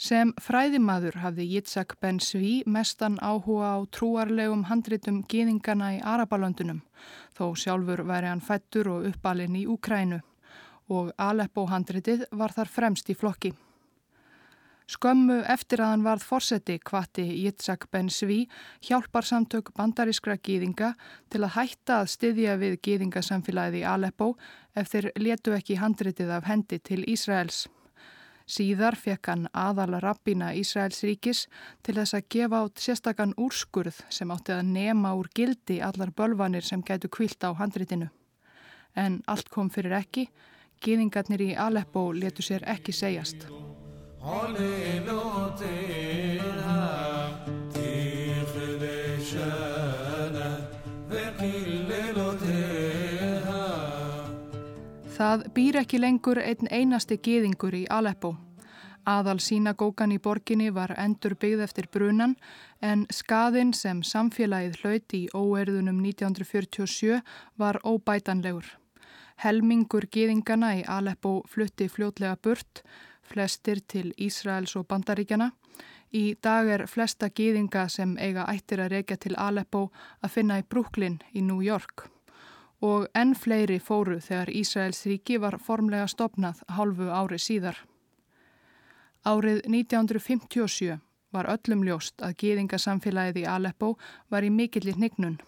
Sem 0.00 0.34
fræðimaður 0.40 1.16
hafði 1.20 1.46
Yitzhak 1.54 1.96
Ben 2.00 2.20
Sví 2.24 2.62
mestan 2.64 3.16
áhuga 3.20 3.72
á 3.76 3.78
trúarlegum 3.92 4.66
handritum 4.68 5.22
gýðingana 5.28 5.90
í 5.96 6.02
Arabalöndunum 6.04 6.84
þó 7.36 7.50
sjálfur 7.56 8.04
væri 8.08 8.28
hann 8.32 8.44
fættur 8.44 8.92
og 8.98 9.08
uppalinn 9.10 9.56
í 9.60 9.66
Úkrænu 9.68 10.20
og 10.92 11.12
Aleppo 11.16 11.66
handritið 11.72 12.28
var 12.32 12.52
þar 12.52 12.72
fremst 12.76 13.12
í 13.12 13.16
flokki. 13.16 13.52
Skömmu 14.90 15.36
eftir 15.46 15.84
að 15.84 15.92
hann 15.92 16.02
varð 16.02 16.24
fórseti 16.26 16.74
kvatti 16.82 17.22
Yitzhak 17.44 17.84
Ben 17.94 18.08
Sví 18.10 18.40
hjálpar 18.88 19.26
samtök 19.28 19.70
bandarískra 19.76 20.34
gýðinga 20.34 20.96
til 21.30 21.44
að 21.44 21.54
hætta 21.54 22.00
að 22.00 22.10
styðja 22.16 22.56
við 22.58 22.74
gýðingasamfélagið 22.88 23.78
í 23.78 23.84
Aleppo 23.86 24.32
ef 24.74 24.90
þeir 24.90 25.12
letu 25.22 25.54
ekki 25.54 25.78
handritið 25.78 26.34
af 26.34 26.50
hendi 26.50 26.80
til 26.82 27.04
Ísraels. 27.06 27.68
Síðar 28.50 28.98
fekk 28.98 29.30
hann 29.30 29.46
aðal 29.54 30.00
rabbina 30.02 30.50
Ísraels 30.58 31.04
ríkis 31.06 31.46
til 31.86 31.94
þess 32.00 32.18
að 32.18 32.28
gefa 32.34 32.64
át 32.66 32.82
sérstakann 32.82 33.38
úrskurð 33.38 34.02
sem 34.10 34.34
átti 34.34 34.58
að 34.58 34.74
nema 34.74 35.14
úr 35.14 35.30
gildi 35.30 35.78
allar 35.86 36.10
bölvanir 36.10 36.66
sem 36.66 36.82
gætu 36.82 37.06
kvilt 37.06 37.46
á 37.46 37.54
handritinu. 37.54 38.10
En 38.98 39.22
allt 39.30 39.54
kom 39.54 39.70
fyrir 39.70 40.00
ekki, 40.02 40.32
gýðingarnir 40.82 41.52
í 41.52 41.54
Aleppo 41.54 42.08
letu 42.10 42.42
sér 42.42 42.66
ekki 42.66 42.90
segjast. 42.90 43.46
עוללותיה 44.22 45.70
תכדשנה 47.72 49.40
וקללותיה. 51.10 52.80
Það 55.16 55.40
býr 55.56 55.74
ekki 55.82 55.98
lengur 56.00 56.38
einn 56.40 56.68
einasti 56.72 57.16
geðingur 57.20 57.74
í 57.76 57.84
Aleppo. 57.92 58.36
Aðal 59.08 59.40
sínagókan 59.40 60.12
í 60.12 60.18
borginni 60.20 60.68
var 60.72 60.92
endur 61.00 61.34
byggð 61.40 61.64
eftir 61.64 61.86
brunan 61.92 62.36
en 62.80 63.06
skaðin 63.12 63.72
sem 63.72 64.02
samfélagið 64.04 64.74
hlauti 64.82 65.18
í 65.24 65.30
óerðunum 65.32 65.98
1947 66.04 67.20
var 67.56 67.80
óbætanlegur. 67.84 68.66
Helmingur 69.40 70.04
geðingana 70.12 70.74
í 70.76 70.82
Aleppo 70.84 71.40
flutti 71.48 71.88
fljótlega 71.88 72.36
burt 72.44 72.84
flestir 73.30 73.80
til 73.88 74.12
Ísraels 74.18 74.76
og 74.76 74.86
Bandaríkjana. 74.90 75.50
Í 76.10 76.34
dag 76.42 76.68
er 76.68 76.86
flesta 76.90 77.28
gýðinga 77.30 77.86
sem 77.88 78.16
eiga 78.18 78.46
ættir 78.50 78.82
að 78.82 78.96
reykja 78.96 79.16
til 79.16 79.36
Aleppo 79.38 79.84
að 80.22 80.32
finna 80.36 80.58
í 80.58 80.66
Brooklyn 80.66 81.20
í 81.32 81.42
New 81.46 81.60
York. 81.62 82.08
Og 82.82 83.06
enn 83.14 83.36
fleiri 83.36 83.78
fóru 83.78 84.18
þegar 84.24 84.50
Ísraels 84.50 85.04
ríki 85.06 85.38
var 85.38 85.58
formlega 85.60 86.08
stopnað 86.08 86.64
hálfu 86.74 87.10
ári 87.12 87.38
síðar. 87.38 87.76
Árið 89.24 89.60
1957 89.68 90.98
var 91.30 91.46
öllum 91.52 91.84
ljóst 91.86 92.24
að 92.24 92.38
gýðingasamfélagið 92.42 93.44
í 93.44 93.46
Aleppo 93.46 93.94
var 94.32 94.42
í 94.42 94.50
mikillir 94.50 94.96
hnignun. 94.96 95.38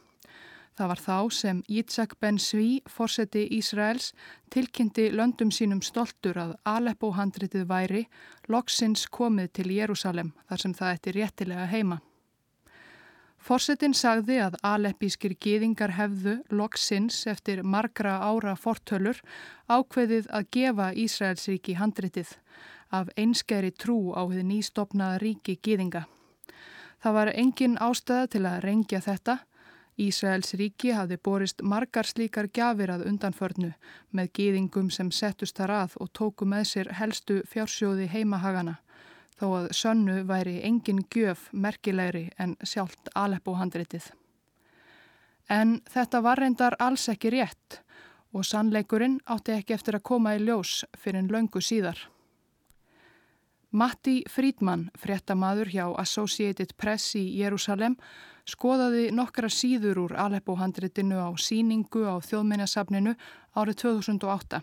Það 0.72 0.88
var 0.88 1.00
þá 1.04 1.16
sem 1.36 1.58
Yitzhak 1.68 2.14
Ben 2.20 2.38
Sví, 2.40 2.80
fórseti 2.88 3.42
Ísraels, 3.58 4.12
tilkynnti 4.50 5.10
löndum 5.12 5.50
sínum 5.52 5.82
stoltur 5.84 6.38
að 6.40 6.54
Aleppo-handritið 6.64 7.66
væri 7.68 8.06
loksins 8.48 9.04
komið 9.12 9.52
til 9.58 9.68
Jérúsalem 9.74 10.32
þar 10.48 10.64
sem 10.64 10.74
það 10.78 10.94
eftir 10.96 11.18
réttilega 11.20 11.66
heima. 11.68 12.00
Fórsetin 13.42 13.92
sagði 13.92 14.36
að 14.38 14.56
aleppískir 14.62 15.34
gýðingar 15.34 15.96
hefðu 15.96 16.36
loksins 16.54 17.24
eftir 17.26 17.64
margra 17.66 18.20
ára 18.22 18.54
fortölur 18.54 19.18
ákveðið 19.66 20.28
að 20.30 20.50
gefa 20.56 20.92
Ísraelsríki 21.04 21.74
handritið 21.74 22.36
af 22.94 23.10
einskeri 23.18 23.72
trú 23.74 24.14
á 24.14 24.22
því 24.30 24.46
nýstopnaða 24.46 25.18
ríki 25.24 25.58
gýðinga. 25.58 26.06
Það 27.02 27.16
var 27.18 27.32
engin 27.34 27.80
ástæða 27.82 28.28
til 28.30 28.44
að 28.46 28.60
rengja 28.62 29.00
þetta 29.02 29.40
Ísraels 30.00 30.54
ríki 30.56 30.94
hafði 30.96 31.18
borist 31.20 31.60
margar 31.62 32.08
slíkar 32.08 32.48
gjafir 32.48 32.94
að 32.94 33.04
undanförnu 33.10 33.74
með 34.16 34.30
gýðingum 34.38 34.88
sem 34.90 35.10
settust 35.12 35.58
þar 35.60 35.74
að 35.82 35.98
og 36.00 36.12
tóku 36.16 36.48
með 36.48 36.64
sér 36.70 36.92
helstu 36.96 37.42
fjársjóði 37.52 38.08
heimahagana 38.08 38.78
þó 39.36 39.46
að 39.58 39.68
sönnu 39.76 40.22
væri 40.28 40.60
engin 40.64 41.04
gjöf 41.12 41.48
merkilegri 41.52 42.30
en 42.38 42.56
sjálft 42.62 43.10
Aleppo-handritið. 43.18 44.12
En 45.50 45.80
þetta 45.90 46.22
var 46.24 46.40
reyndar 46.40 46.76
alls 46.80 47.08
ekki 47.12 47.32
rétt 47.34 47.82
og 48.32 48.46
sannleikurinn 48.48 49.18
átti 49.28 49.56
ekki 49.58 49.76
eftir 49.76 49.98
að 49.98 50.06
koma 50.08 50.36
í 50.38 50.42
ljós 50.46 50.82
fyrir 50.96 51.20
en 51.20 51.30
löngu 51.32 51.60
síðar. 51.60 51.98
Matti 53.72 54.20
Frídmann, 54.28 54.90
fréttamaður 55.00 55.70
hjá 55.72 55.84
Associated 56.00 56.74
Press 56.76 57.14
í 57.16 57.24
Jérúsalem, 57.40 57.96
skoðaði 58.48 59.10
nokkra 59.14 59.48
síður 59.52 60.02
úr 60.06 60.16
Aleppo-handritinu 60.18 61.20
á 61.20 61.30
síningu 61.38 62.04
á 62.08 62.18
þjóðminjasafninu 62.24 63.14
árið 63.54 63.78
2008. 63.84 64.62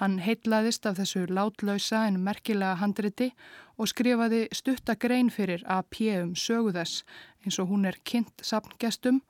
Hann 0.00 0.18
heitlaðist 0.24 0.86
af 0.88 0.96
þessu 0.98 1.26
látlausa 1.28 2.06
en 2.08 2.20
merkilega 2.24 2.80
handriti 2.80 3.30
og 3.76 3.90
skrifaði 3.92 4.46
stuttakrein 4.52 5.30
fyrir 5.30 5.64
AP 5.68 6.00
um 6.22 6.32
söguðess 6.34 7.04
eins 7.44 7.58
og 7.60 7.68
hún 7.72 7.84
er 7.86 7.98
kynnt 8.04 8.44
safngestum 8.44 9.20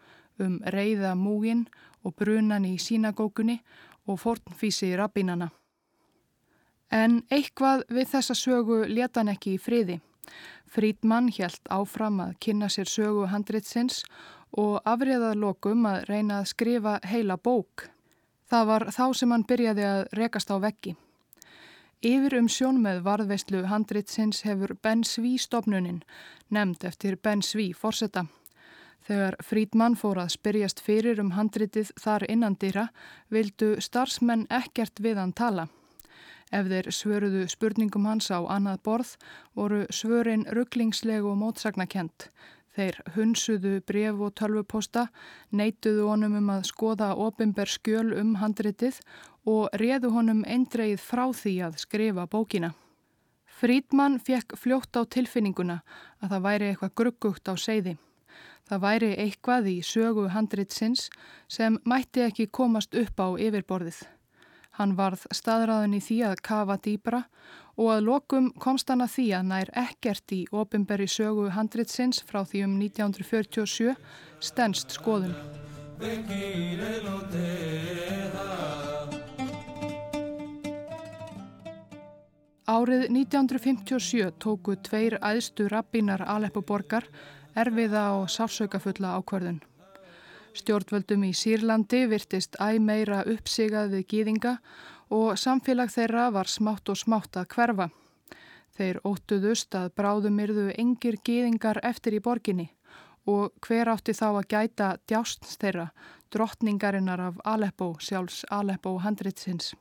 um 0.40 0.61
reyða 0.64 1.14
múgin 1.19 1.66
og 2.02 2.14
brunan 2.19 2.64
í 2.64 2.78
sínagókunni 2.78 3.61
og 4.07 4.21
fornfísi 4.23 4.95
rabbinana. 4.97 5.50
En 6.90 7.23
eitthvað 7.31 7.87
við 7.88 8.11
þessa 8.14 8.35
sögu 8.37 8.83
leta 8.88 9.21
hann 9.21 9.33
ekki 9.33 9.57
í 9.57 9.61
friði. 9.61 10.00
Frídmann 10.72 11.28
hjælt 11.28 11.68
áfram 11.68 12.20
að 12.24 12.36
kynna 12.40 12.68
sér 12.72 12.88
sögu 12.88 13.26
handritsins 13.28 14.02
og 14.56 14.80
afriðað 14.88 15.40
lokum 15.40 15.86
að 15.88 16.04
reyna 16.08 16.40
að 16.40 16.50
skrifa 16.52 16.98
heila 17.04 17.36
bók. 17.36 17.88
Það 18.48 18.68
var 18.68 18.84
þá 18.92 19.04
sem 19.16 19.32
hann 19.32 19.48
byrjaði 19.48 19.88
að 19.88 20.02
rekast 20.16 20.52
á 20.52 20.56
veggi. 20.60 20.94
Yfir 22.02 22.34
um 22.34 22.48
sjón 22.50 22.80
með 22.82 23.04
varðveistlu 23.06 23.62
handritsins 23.70 24.42
hefur 24.42 24.74
Ben 24.82 25.04
Sví 25.06 25.36
stopnunin, 25.38 26.00
nefnd 26.50 26.84
eftir 26.88 27.16
Ben 27.22 27.44
Sví 27.46 27.70
fórsetta. 27.78 28.26
Þegar 29.06 29.36
Frídmann 29.42 29.94
fór 29.98 30.20
að 30.22 30.32
spyrjast 30.34 30.82
fyrir 30.82 31.20
um 31.22 31.32
handritið 31.36 31.92
þar 31.98 32.26
innan 32.30 32.58
dýra, 32.58 32.88
vildu 33.30 33.76
starfsmenn 33.80 34.48
ekkert 34.50 35.02
við 35.02 35.22
hann 35.22 35.32
tala. 35.32 35.68
Ef 36.52 36.66
þeir 36.68 36.90
svöruðu 36.92 37.47
spurningum 37.49 38.06
hans 38.06 38.28
á 38.28 38.38
annað 38.44 38.82
borð 38.85 39.14
voru 39.56 39.87
svörin 39.90 40.44
rugglingsleg 40.52 41.25
og 41.25 41.38
mótsagnakent 41.40 42.28
Þeir 42.73 42.97
hunsuðu 43.14 43.73
bref 43.85 44.21
og 44.25 44.32
tölvuposta, 44.40 45.09
neituðu 45.52 46.06
honum 46.09 46.38
um 46.38 46.52
að 46.54 46.62
skoða 46.71 47.11
ofinber 47.21 47.68
skjöl 47.68 48.14
um 48.16 48.38
handritið 48.40 49.02
og 49.49 49.68
reðu 49.76 50.12
honum 50.14 50.40
eindreið 50.49 51.02
frá 51.04 51.26
því 51.37 51.54
að 51.68 51.76
skrifa 51.82 52.25
bókina. 52.32 52.73
Frídmann 53.44 54.16
fekk 54.25 54.56
fljótt 54.59 54.97
á 54.97 55.04
tilfinninguna 55.04 55.82
að 56.23 56.32
það 56.32 56.47
væri 56.49 56.71
eitthvað 56.71 56.97
gruggugt 57.02 57.52
á 57.52 57.54
seiði. 57.61 57.99
Það 58.64 58.82
væri 58.87 59.12
eitthvað 59.21 59.68
í 59.68 59.76
sögu 59.85 60.26
handritsins 60.32 61.11
sem 61.52 61.76
mætti 61.85 62.25
ekki 62.25 62.49
komast 62.49 62.97
upp 62.97 63.21
á 63.21 63.28
yfirborðið. 63.37 64.00
Hann 64.78 64.94
varð 64.96 65.26
staðræðin 65.34 65.98
í 65.98 66.00
því 66.00 66.18
að 66.30 66.38
kafa 66.48 66.78
dýbra 66.80 67.22
og 67.76 67.88
að 67.92 68.04
lokum 68.06 68.50
komst 68.60 68.88
hann 68.88 69.04
að 69.04 69.14
því 69.16 69.26
að 69.36 69.48
nær 69.50 69.72
ekkert 69.82 70.32
í 70.32 70.40
ofinberi 70.48 71.08
sögu 71.08 71.50
handritsins 71.52 72.22
frá 72.28 72.40
því 72.48 72.64
um 72.66 72.78
1947 72.80 73.92
stennst 74.40 74.96
skoðun. 74.96 75.36
Árið 82.72 83.04
1957 83.10 84.32
tóku 84.40 84.78
tveir 84.86 85.18
æðstu 85.20 85.68
rabbínar 85.68 86.24
Aleppo 86.24 86.62
borgar 86.64 87.04
erfiða 87.58 88.06
og 88.16 88.30
sársaukafulla 88.32 89.18
ákverðun. 89.20 89.60
Stjórnvöldum 90.52 91.23
í 91.25 91.32
Sýrlandi 91.32 92.02
virtist 92.11 92.59
æg 92.61 92.76
meira 92.85 93.23
uppsigað 93.25 93.94
við 93.97 94.02
gýðinga 94.11 94.52
og 95.16 95.38
samfélag 95.40 95.92
þeirra 95.92 96.26
var 96.35 96.50
smátt 96.50 96.92
og 96.92 96.99
smátt 97.00 97.38
að 97.40 97.49
hverfa. 97.54 97.87
Þeir 98.76 99.00
óttuðust 99.04 99.75
að 99.76 99.92
bráðum 99.97 100.40
yrðu 100.44 100.66
engir 100.80 101.16
gýðingar 101.25 101.80
eftir 101.85 102.16
í 102.16 102.21
borginni 102.25 102.68
og 103.28 103.52
hver 103.64 103.88
átti 103.92 104.12
þá 104.18 104.26
að 104.28 104.49
gæta 104.50 104.88
djást 105.09 105.47
þeirra, 105.61 105.87
drottningarinnar 106.35 107.21
af 107.21 107.38
Aleppo, 107.44 107.94
sjálfs 108.00 108.42
Aleppo 108.50 108.97
handritsins. 109.04 109.73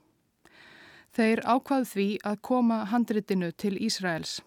Þeir 1.11 1.41
ákvað 1.43 1.87
því 1.89 2.07
að 2.23 2.37
koma 2.47 2.83
handritinu 2.91 3.51
til 3.51 3.73
Ísraels. 3.75 4.39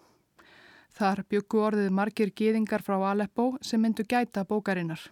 Þar 0.95 1.25
byggu 1.29 1.61
orðið 1.67 1.91
margir 1.91 2.31
gýðingar 2.31 2.81
frá 2.81 2.97
Aleppo 3.11 3.51
sem 3.61 3.81
myndu 3.81 4.07
gæta 4.07 4.45
bókarinnar. 4.47 5.11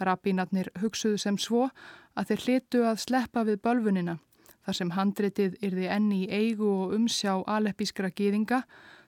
Rabbínarnir 0.00 0.70
hugsuðu 0.80 1.18
sem 1.18 1.38
svo 1.38 1.68
að 2.16 2.30
þeir 2.30 2.44
hlitu 2.44 2.84
að 2.84 3.02
sleppa 3.04 3.44
við 3.48 3.62
bölfunina 3.64 4.18
þar 4.66 4.78
sem 4.80 4.90
handritið 4.96 5.58
yrði 5.64 5.86
enni 5.94 6.24
í 6.24 6.30
eigu 6.30 6.66
og 6.66 6.94
umsjá 6.96 7.36
aleppískra 7.46 8.10
gýðinga 8.10 8.64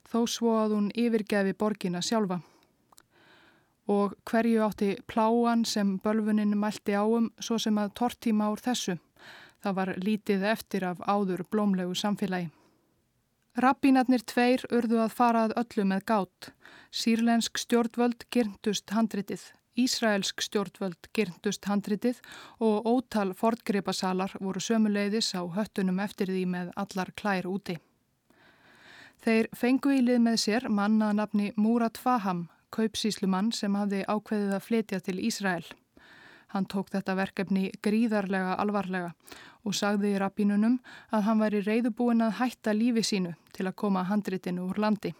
þó 0.09 0.21
svo 0.27 0.55
að 0.61 0.75
hún 0.77 0.87
yfirgefi 0.95 1.53
borgina 1.59 2.01
sjálfa. 2.01 2.39
Og 3.89 4.13
hverju 4.29 4.63
átti 4.63 4.93
pláan 5.09 5.65
sem 5.65 5.97
bölfunin 6.03 6.55
mælti 6.57 6.95
áum 6.95 7.31
svo 7.41 7.57
sem 7.59 7.77
að 7.81 7.93
tortíma 7.99 8.51
úr 8.53 8.61
þessu. 8.63 8.97
Það 9.59 9.77
var 9.81 9.93
lítið 9.97 10.45
eftir 10.53 10.85
af 10.87 11.01
áður 11.03 11.43
blómlegu 11.51 11.97
samfélagi. 11.97 12.51
Rabbínarnir 13.59 14.23
tveir 14.23 14.63
urðu 14.71 15.01
að 15.03 15.15
fara 15.17 15.47
að 15.47 15.57
öllu 15.59 15.83
með 15.89 16.05
gátt. 16.07 16.51
Sýrlensk 16.95 17.59
stjórnvöld 17.59 18.23
gyrndust 18.31 18.93
handritið. 18.95 19.41
Ísraelsk 19.79 20.43
stjórnvöld 20.43 21.09
gyrndust 21.15 21.65
handritið 21.69 22.19
og 22.59 22.87
ótal 22.89 23.33
fortgripasalar 23.37 24.35
voru 24.39 24.61
sömuleiðis 24.63 25.31
á 25.35 25.41
höttunum 25.55 25.99
eftir 26.03 26.31
því 26.31 26.45
með 26.53 26.71
allar 26.83 27.13
klær 27.15 27.47
úti. 27.49 27.77
Þeir 29.19 29.49
fengu 29.55 29.91
í 29.97 29.99
lið 30.05 30.23
með 30.23 30.39
sér 30.45 30.69
manna 30.71 31.11
nafni 31.13 31.51
Murat 31.59 31.99
Faham, 31.99 32.47
kaupsíslumann 32.71 33.51
sem 33.51 33.75
hafði 33.75 34.05
ákveðið 34.07 34.55
að 34.55 34.65
flytja 34.67 34.99
til 35.03 35.19
Ísrael. 35.19 35.65
Hann 36.49 36.65
tók 36.65 36.89
þetta 36.93 37.17
verkefni 37.19 37.69
gríðarlega 37.85 38.55
alvarlega 38.61 39.11
og 39.67 39.75
sagði 39.75 40.15
í 40.15 40.19
rappinunum 40.21 40.79
að 41.13 41.25
hann 41.27 41.41
væri 41.43 41.61
reyðubúin 41.65 42.23
að 42.25 42.37
hætta 42.39 42.73
lífi 42.73 43.03
sínu 43.05 43.35
til 43.53 43.67
að 43.67 43.77
koma 43.83 44.05
handritinu 44.09 44.69
úr 44.69 44.79
landi. 44.81 45.13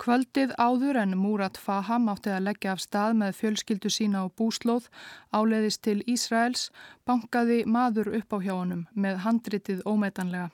Kvöldið 0.00 0.54
áður 0.58 0.98
en 1.02 1.16
Murat 1.18 1.58
Faham 1.60 2.08
átti 2.10 2.32
að 2.32 2.46
leggja 2.48 2.72
af 2.72 2.80
stað 2.82 3.18
með 3.20 3.36
fjölskyldu 3.38 3.90
sína 3.92 4.24
og 4.26 4.32
búslóð 4.38 4.88
áleiðist 5.30 5.82
til 5.86 6.00
Ísraels 6.06 6.70
bankaði 7.06 7.62
maður 7.66 8.14
upp 8.18 8.34
á 8.34 8.38
hjá 8.42 8.54
honum 8.54 8.86
með 8.94 9.20
handritið 9.26 9.84
ómetanlega. 9.86 10.48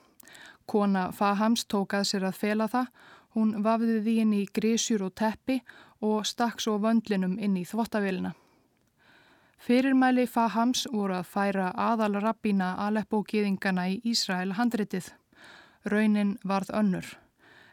Kona 0.69 1.07
Fahams 1.13 1.65
tók 1.65 1.95
að 1.97 2.11
sér 2.11 2.27
að 2.29 2.41
fela 2.43 2.67
það, 2.69 2.91
hún 3.33 3.55
vafði 3.65 4.01
því 4.03 4.17
inn 4.25 4.35
í 4.37 4.43
grísjur 4.59 5.07
og 5.07 5.15
teppi 5.17 5.63
og 6.05 6.27
stakk 6.29 6.61
svo 6.61 6.77
vöndlinum 6.83 7.39
inn 7.41 7.57
í 7.57 7.65
þvottavélina. 7.65 8.35
Fyrirmæli 9.59 10.27
Fahams 10.31 10.85
voru 10.93 11.17
að 11.19 11.31
færa 11.33 11.71
aðal 11.73 12.21
rabbína 12.23 12.75
Aleppo-gýðingana 12.85 13.89
í 13.95 13.97
Ísrael 14.13 14.53
handritið. 14.61 15.09
Raunin 15.89 16.37
varð 16.45 16.71
önnur. 16.75 17.09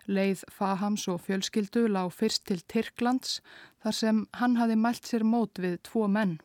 Leið 0.06 0.44
Fahams 0.54 1.08
og 1.10 1.24
fjölskyldu 1.26 1.88
lág 1.90 2.12
fyrst 2.14 2.44
til 2.46 2.60
Tyrklands 2.70 3.40
þar 3.82 3.96
sem 4.00 4.20
hann 4.38 4.58
hafi 4.60 4.76
mælt 4.78 5.10
sér 5.10 5.26
mót 5.26 5.58
við 5.62 5.80
tvo 5.88 6.06
menn. 6.08 6.38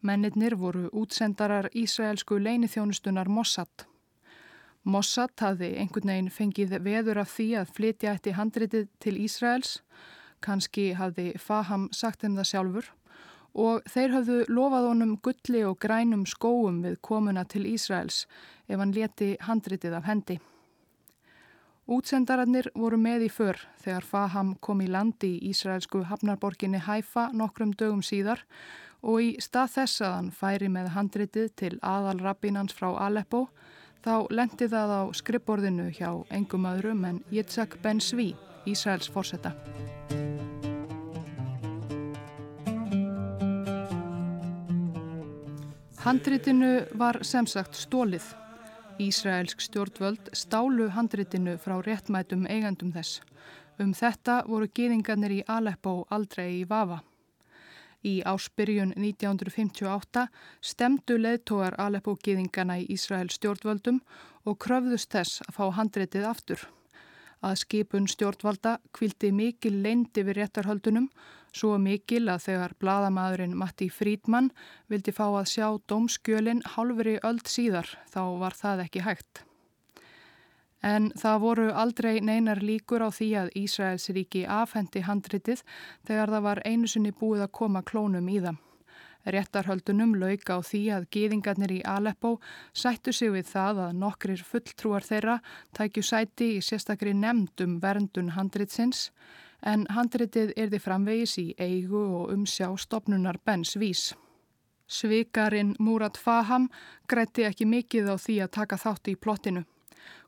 Mennirnir 0.00 0.56
voru 0.56 0.88
útsendarar 0.92 1.68
Ísraelsku 1.74 2.38
leinithjónustunar 2.40 3.28
Mossad. 3.28 3.84
Mossad 4.84 5.34
hafi 5.40 5.74
einhvern 5.76 6.12
veginn 6.12 6.32
fengið 6.32 6.76
veður 6.80 7.20
af 7.20 7.32
því 7.36 7.48
að 7.60 7.72
flytja 7.76 8.12
eftir 8.14 8.38
handritið 8.38 8.88
til 9.02 9.16
Ísraels. 9.20 9.80
Kanski 10.40 10.92
hafi 10.96 11.32
Faham 11.36 11.88
sagt 11.92 12.22
þeim 12.22 12.36
það 12.38 12.50
sjálfur 12.52 12.92
og 13.56 13.86
þeir 13.88 14.12
hafðu 14.12 14.42
lofað 14.52 14.90
honum 14.90 15.14
gulli 15.24 15.62
og 15.64 15.78
grænum 15.80 16.26
skóum 16.28 16.82
við 16.84 17.00
komuna 17.00 17.44
til 17.48 17.64
Ísraels 17.68 18.26
ef 18.68 18.78
hann 18.78 18.92
leti 18.92 19.34
handritið 19.40 19.96
af 19.96 20.08
hendi. 20.08 20.40
Útsendararnir 21.86 22.66
voru 22.74 22.96
með 22.98 23.28
í 23.28 23.30
för 23.30 23.60
þegar 23.78 24.06
Faham 24.08 24.48
kom 24.58 24.80
í 24.82 24.88
landi 24.90 25.36
í 25.36 25.52
Ísraelsku 25.52 26.00
hafnarborginni 26.08 26.80
Haifa 26.82 27.28
nokkrum 27.30 27.76
dögum 27.78 28.00
síðar 28.02 28.40
og 29.06 29.20
í 29.22 29.28
stað 29.38 29.70
þess 29.76 30.02
að 30.02 30.14
hann 30.16 30.30
færi 30.34 30.66
með 30.66 30.88
handritið 30.96 31.52
til 31.54 31.70
aðal 31.86 32.18
rabbinans 32.24 32.74
frá 32.74 32.88
Aleppo 33.04 33.44
þá 34.02 34.26
lendi 34.34 34.66
það 34.72 34.94
á 34.98 35.02
skrippborðinu 35.14 35.84
hjá 35.94 36.10
engum 36.34 36.66
öðrum 36.66 37.04
en 37.06 37.20
Yitzhak 37.30 37.78
Ben 37.84 38.02
Svi, 38.02 38.32
Ísraels 38.66 39.06
fórsetta. 39.06 39.54
Handritinu 46.02 46.72
var 46.98 47.22
sem 47.22 47.46
sagt 47.46 47.78
stólið 47.78 48.26
Ísraelsk 48.98 49.60
stjórnvöld 49.60 50.30
stálu 50.32 50.86
handritinu 50.88 51.58
frá 51.60 51.74
réttmætum 51.84 52.46
eigandum 52.48 52.94
þess. 52.94 53.20
Um 53.76 53.90
þetta 53.92 54.36
voru 54.48 54.70
geðingarnir 54.72 55.34
í 55.34 55.42
Aleppo 55.52 56.06
aldrei 56.08 56.62
í 56.62 56.64
Vafa. 56.70 57.02
Í 58.08 58.22
áspyrjun 58.24 58.94
1958 58.96 60.24
stemdu 60.64 61.18
leðtógar 61.20 61.76
Aleppo 61.76 62.16
geðingarna 62.24 62.78
í 62.80 62.86
Ísrael 62.96 63.28
stjórnvöldum 63.28 64.00
og 64.48 64.56
kröfðust 64.64 65.12
þess 65.12 65.44
að 65.44 65.58
fá 65.58 65.64
handritið 65.76 66.28
aftur. 66.30 66.64
Að 67.44 67.60
skipun 67.66 68.08
stjórnvalda 68.08 68.78
kvildi 68.96 69.28
mikil 69.28 69.76
leindi 69.84 70.24
við 70.24 70.40
réttarhöldunum 70.40 71.10
Svo 71.56 71.78
mikil 71.80 72.26
að 72.28 72.42
þegar 72.50 72.72
bladamæðurinn 72.82 73.56
Matti 73.56 73.86
Frídmann 73.88 74.50
vildi 74.92 75.14
fá 75.16 75.24
að 75.30 75.52
sjá 75.54 75.68
dómskjölinn 75.88 76.60
hálfri 76.74 77.16
öll 77.24 77.40
síðar 77.48 77.88
þá 78.12 78.22
var 78.42 78.56
það 78.58 78.82
ekki 78.84 79.04
hægt. 79.06 79.46
En 80.84 81.08
það 81.16 81.40
voru 81.42 81.70
aldrei 81.72 82.20
neinar 82.20 82.60
líkur 82.60 83.02
á 83.02 83.08
því 83.08 83.30
að 83.40 83.54
Ísraels 83.62 84.10
ríki 84.12 84.44
afhendi 84.44 85.00
handritið 85.06 85.64
þegar 86.06 86.34
það 86.34 86.46
var 86.50 86.62
einu 86.68 86.90
sinni 86.92 87.14
búið 87.16 87.46
að 87.46 87.54
koma 87.60 87.82
klónum 87.82 88.28
í 88.28 88.36
það. 88.44 88.60
Réttarhöldunum 89.26 90.12
lauka 90.20 90.60
á 90.60 90.62
því 90.62 90.82
að 90.94 91.08
gýðingarnir 91.16 91.72
í 91.78 91.80
Aleppo 91.88 92.36
sættu 92.76 93.16
sig 93.16 93.32
við 93.34 93.48
það 93.48 93.80
að 93.88 93.96
nokkrir 94.04 94.44
fulltrúar 94.46 95.08
þeirra 95.08 95.40
tækju 95.74 96.04
sæti 96.06 96.52
í 96.58 96.62
sérstakri 96.62 97.16
nefndum 97.16 97.80
verndun 97.82 98.36
handritsins 98.36 99.08
en 99.66 99.86
handritið 99.90 100.52
er 100.56 100.70
því 100.70 100.80
framvegis 100.82 101.34
í 101.42 101.46
eigu 101.58 101.98
og 102.20 102.32
umsjá 102.34 102.68
stopnunar 102.78 103.40
Bens 103.44 103.74
Vís. 103.80 104.12
Svikarinn 104.86 105.74
Murat 105.82 106.16
Faham 106.16 106.68
grætti 107.10 107.42
ekki 107.48 107.66
mikið 107.66 108.12
á 108.12 108.16
því 108.22 108.36
að 108.44 108.52
taka 108.58 108.78
þátt 108.78 109.10
í 109.10 109.16
plottinu. 109.18 109.64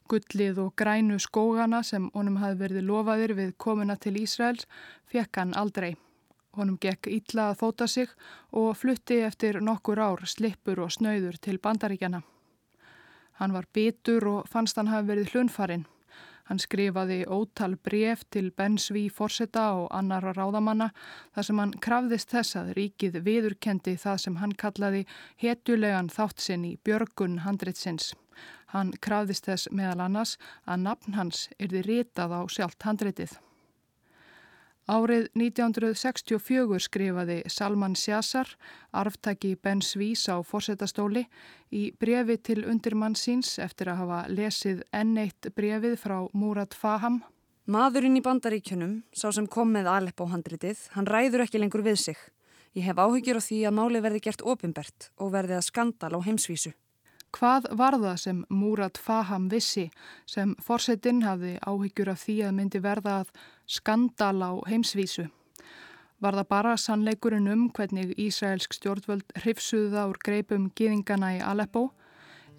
Gullið 0.09 0.59
og 0.65 0.73
grænu 0.81 1.19
skógana 1.23 1.83
sem 1.85 2.09
honum 2.15 2.41
hafi 2.43 2.59
verið 2.65 2.87
lofaðir 2.89 3.35
við 3.39 3.53
komuna 3.61 3.95
til 3.97 4.17
Ísraels 4.19 4.67
fekk 5.07 5.39
hann 5.39 5.55
aldrei. 5.55 5.95
Honum 6.57 6.79
gekk 6.81 7.07
ítla 7.13 7.51
að 7.53 7.61
þóta 7.61 7.87
sig 7.87 8.15
og 8.51 8.73
flutti 8.81 9.21
eftir 9.23 9.61
nokkur 9.63 10.01
ár 10.01 10.25
slippur 10.27 10.81
og 10.83 10.91
snauður 10.91 11.39
til 11.39 11.61
bandaríkjana. 11.63 12.25
Hann 13.39 13.55
var 13.55 13.69
bitur 13.73 14.27
og 14.27 14.49
fannst 14.51 14.81
hann 14.81 14.91
hafi 14.91 15.13
verið 15.13 15.35
hlunfarinn. 15.35 15.87
Hann 16.49 16.61
skrifaði 16.63 17.27
ótal 17.29 17.77
bref 17.85 18.23
til 18.33 18.51
Ben 18.57 18.79
Sví 18.81 19.09
Forsetta 19.13 19.67
og 19.83 19.91
annara 19.93 20.33
ráðamanna 20.33 20.91
þar 21.37 21.49
sem 21.49 21.59
hann 21.61 21.75
krafðist 21.87 22.33
þess 22.33 22.57
að 22.57 22.71
ríkið 22.79 23.19
viðurkendi 23.27 23.99
það 24.01 24.23
sem 24.25 24.39
hann 24.41 24.55
kallaði 24.63 25.03
hetulegan 25.43 26.09
þáttsinn 26.13 26.65
í 26.65 26.79
björgun 26.89 27.43
handritsins. 27.45 28.15
Hann 28.73 28.95
krafðist 29.05 29.49
þess 29.49 29.69
meðal 29.73 30.07
annars 30.07 30.39
að 30.65 30.87
nafn 30.87 31.21
hans 31.21 31.45
yrði 31.61 31.85
ritað 31.85 32.33
á 32.37 32.41
sjálft 32.49 32.89
handritið. 32.89 33.37
Árið 34.89 35.27
1964 35.37 36.79
skrifaði 36.81 37.43
Salman 37.53 37.93
Sjassar, 37.93 38.49
arftaki 38.97 39.51
Ben 39.61 39.83
Svís 39.85 40.23
á 40.33 40.41
fórsetastóli, 40.41 41.27
í 41.69 41.91
brefi 42.01 42.39
til 42.41 42.63
undirmann 42.65 43.13
síns 43.13 43.59
eftir 43.61 43.91
að 43.93 44.01
hafa 44.01 44.21
lesið 44.33 44.81
enneitt 44.97 45.51
brefið 45.53 45.99
frá 46.01 46.17
Murat 46.33 46.73
Faham. 46.73 47.21
Maðurinn 47.69 48.17
í 48.17 48.25
bandaríkjunum, 48.25 49.03
sá 49.13 49.29
sem 49.29 49.45
kom 49.45 49.77
með 49.77 49.91
Aleppo-handritið, 49.93 50.81
hann 50.97 51.11
ræður 51.13 51.45
ekki 51.45 51.61
lengur 51.61 51.85
við 51.85 52.01
sig. 52.07 52.17
Ég 52.73 52.89
hef 52.89 52.97
áhyggjur 52.97 53.45
á 53.45 53.45
því 53.45 53.61
að 53.69 53.77
máli 53.77 54.01
verði 54.01 54.25
gert 54.25 54.41
opimbert 54.41 55.11
og 55.21 55.35
verði 55.37 55.59
að 55.59 55.67
skandal 55.69 56.15
á 56.17 56.21
heimsvísu. 56.25 56.73
Hvað 57.37 57.69
var 57.77 57.99
það 58.01 58.17
sem 58.23 58.41
Murat 58.49 58.97
Faham 58.97 59.51
vissi 59.53 59.91
sem 60.25 60.55
fórsetin 60.65 61.21
hafði 61.27 61.59
áhyggjur 61.61 62.15
af 62.15 62.23
því 62.25 62.37
að 62.49 62.55
myndi 62.57 62.81
verða 62.81 63.19
að 63.21 63.33
skandal 63.69 64.41
á 64.43 64.51
heimsvísu? 64.67 65.29
Var 66.19 66.35
það 66.35 66.49
bara 66.51 66.75
sannleikurinn 66.77 67.47
um 67.53 67.69
hvernig 67.71 68.17
Ísraelsk 68.19 68.75
stjórnvöld 68.75 69.37
hrifsuða 69.39 70.09
úr 70.11 70.19
greipum 70.25 70.71
gýðingana 70.75 71.37
í 71.37 71.43
Aleppo? 71.45 71.93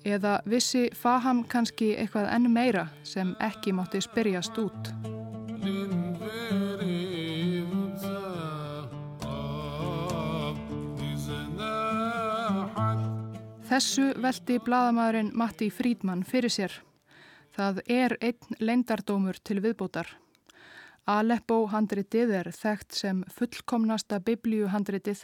Eða 0.08 0.38
vissi 0.48 0.86
Faham 0.95 1.43
kannski 1.43 1.89
eitthvað 2.00 2.30
enn 2.38 2.48
meira 2.54 2.86
sem 3.04 3.34
ekki 3.43 3.74
mátti 3.76 4.00
spyrjast 4.06 4.56
út? 4.62 4.93
Þessu 13.69 14.08
veldi 14.17 14.56
bladamæðurinn 14.65 15.36
Matti 15.38 15.67
Frídmann 15.69 16.24
fyrir 16.24 16.50
sér. 16.50 16.72
Það 17.54 17.84
er 17.91 18.17
einn 18.24 18.58
leindardómur 18.63 19.38
til 19.43 19.60
viðbótar. 19.62 20.08
Aleppo 21.07 21.63
handritið 21.71 22.33
er 22.41 22.49
þekkt 22.53 22.97
sem 22.97 23.21
fullkomnasta 23.33 24.19
biblíuhandritið 24.25 25.23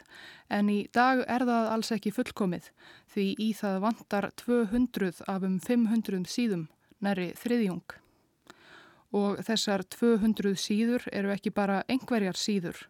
en 0.50 0.70
í 0.72 0.78
dag 0.92 1.22
er 1.28 1.44
það 1.46 1.68
alls 1.74 1.92
ekki 1.94 2.14
fullkomið 2.16 2.70
því 3.14 3.26
í 3.42 3.52
það 3.58 3.78
vantar 3.84 4.30
200 4.42 5.22
af 5.28 5.46
um 5.46 5.60
500 5.60 6.26
síðum, 6.30 6.66
næri 7.00 7.32
þriðjung. 7.38 7.96
Og 9.16 9.38
þessar 9.46 9.84
200 9.86 10.56
síður 10.58 11.06
eru 11.12 11.30
ekki 11.32 11.52
bara 11.54 11.84
engverjar 11.88 12.36
síður, 12.36 12.88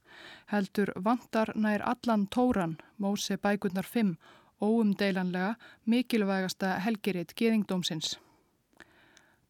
heldur 0.48 0.94
vantar 0.96 1.52
nær 1.54 1.84
allan 1.84 2.26
tóran, 2.32 2.78
Móse 2.96 3.36
bækurnar 3.36 3.84
5 3.84 4.16
óumdeilanlega 4.60 5.54
mikilvægasta 5.84 6.78
helgiritt 6.84 7.34
geðingdómsins. 7.36 8.16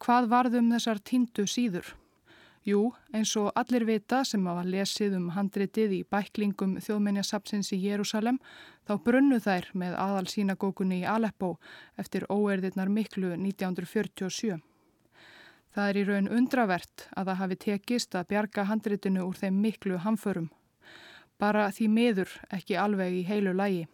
Hvað 0.03 0.27
varðum 0.33 0.67
þessar 0.75 0.99
týndu 1.01 1.47
síður? 1.49 1.95
Jú, 2.67 2.89
eins 3.15 3.31
og 3.39 3.53
allir 3.55 3.85
vita 3.87 4.25
sem 4.27 4.43
hafa 4.43 4.65
lesið 4.67 5.13
um 5.15 5.27
handritið 5.31 5.93
í 5.95 5.99
bæklingum 6.11 6.73
þjóðmenjasapsins 6.83 7.69
í 7.71 7.77
Jérúsalem, 7.79 8.41
þá 8.83 8.97
brunnu 9.05 9.37
þær 9.39 9.69
með 9.71 9.93
aðal 9.95 10.25
sínagókunni 10.27 10.97
í 10.99 11.05
Aleppo 11.07 11.53
eftir 11.95 12.25
óerðirnar 12.27 12.91
miklu 12.91 13.29
1947. 13.37 14.57
Það 15.71 15.91
er 15.93 15.99
í 16.01 16.03
raun 16.09 16.27
undravert 16.27 17.05
að 17.15 17.29
það 17.29 17.39
hafi 17.43 17.57
tekist 17.63 18.19
að 18.19 18.27
bjarga 18.33 18.67
handritinu 18.67 19.23
úr 19.29 19.39
þeim 19.39 19.63
miklu 19.63 20.01
hamförum. 20.03 20.51
Bara 21.39 21.69
því 21.71 21.87
miður 21.93 22.35
ekki 22.51 22.75
alveg 22.75 23.15
í 23.21 23.23
heilu 23.31 23.55
lægi. 23.55 23.87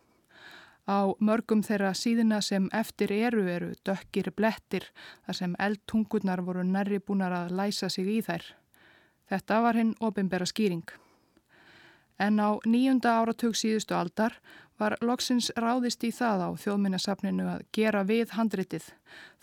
Á 0.90 1.14
mörgum 1.22 1.62
þeirra 1.62 1.94
síðina 1.94 2.42
sem 2.42 2.66
eftir 2.74 3.14
eru 3.14 3.46
eru 3.46 3.70
dökkir 3.86 4.34
blettir 4.34 4.90
þar 5.28 5.42
sem 5.44 5.56
eldtungurnar 5.62 6.42
voru 6.42 6.66
nærri 6.66 6.98
búinar 6.98 7.38
að 7.38 7.54
læsa 7.62 7.94
sig 7.94 8.10
í 8.10 8.20
þær. 8.26 8.50
Þetta 9.34 9.62
var 9.66 9.80
hinn 9.80 9.96
ofinbera 9.98 10.46
skýring. 10.46 10.86
En 12.22 12.38
á 12.38 12.54
nýjunda 12.70 13.16
áratug 13.18 13.56
síðustu 13.58 13.96
aldar 13.98 14.36
var 14.78 14.94
loksins 15.02 15.48
ráðist 15.58 16.04
í 16.06 16.12
það 16.14 16.44
á 16.46 16.50
þjóðminnasafninu 16.62 17.48
að 17.56 17.64
gera 17.74 18.04
við 18.06 18.36
handritið. 18.38 18.86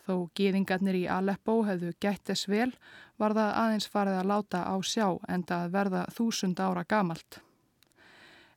Þó 0.06 0.30
gýðingarnir 0.38 0.94
í 0.94 1.08
Aleppo 1.10 1.56
hefðu 1.66 1.90
gætt 1.98 2.30
þess 2.30 2.46
vel 2.46 2.70
var 3.18 3.34
það 3.34 3.56
aðeins 3.62 3.88
farið 3.90 4.18
að 4.20 4.30
láta 4.30 4.60
á 4.62 4.74
sjá 4.86 5.06
en 5.26 5.42
það 5.48 5.72
verða 5.74 6.02
þúsund 6.14 6.62
ára 6.62 6.84
gamalt. 6.86 7.40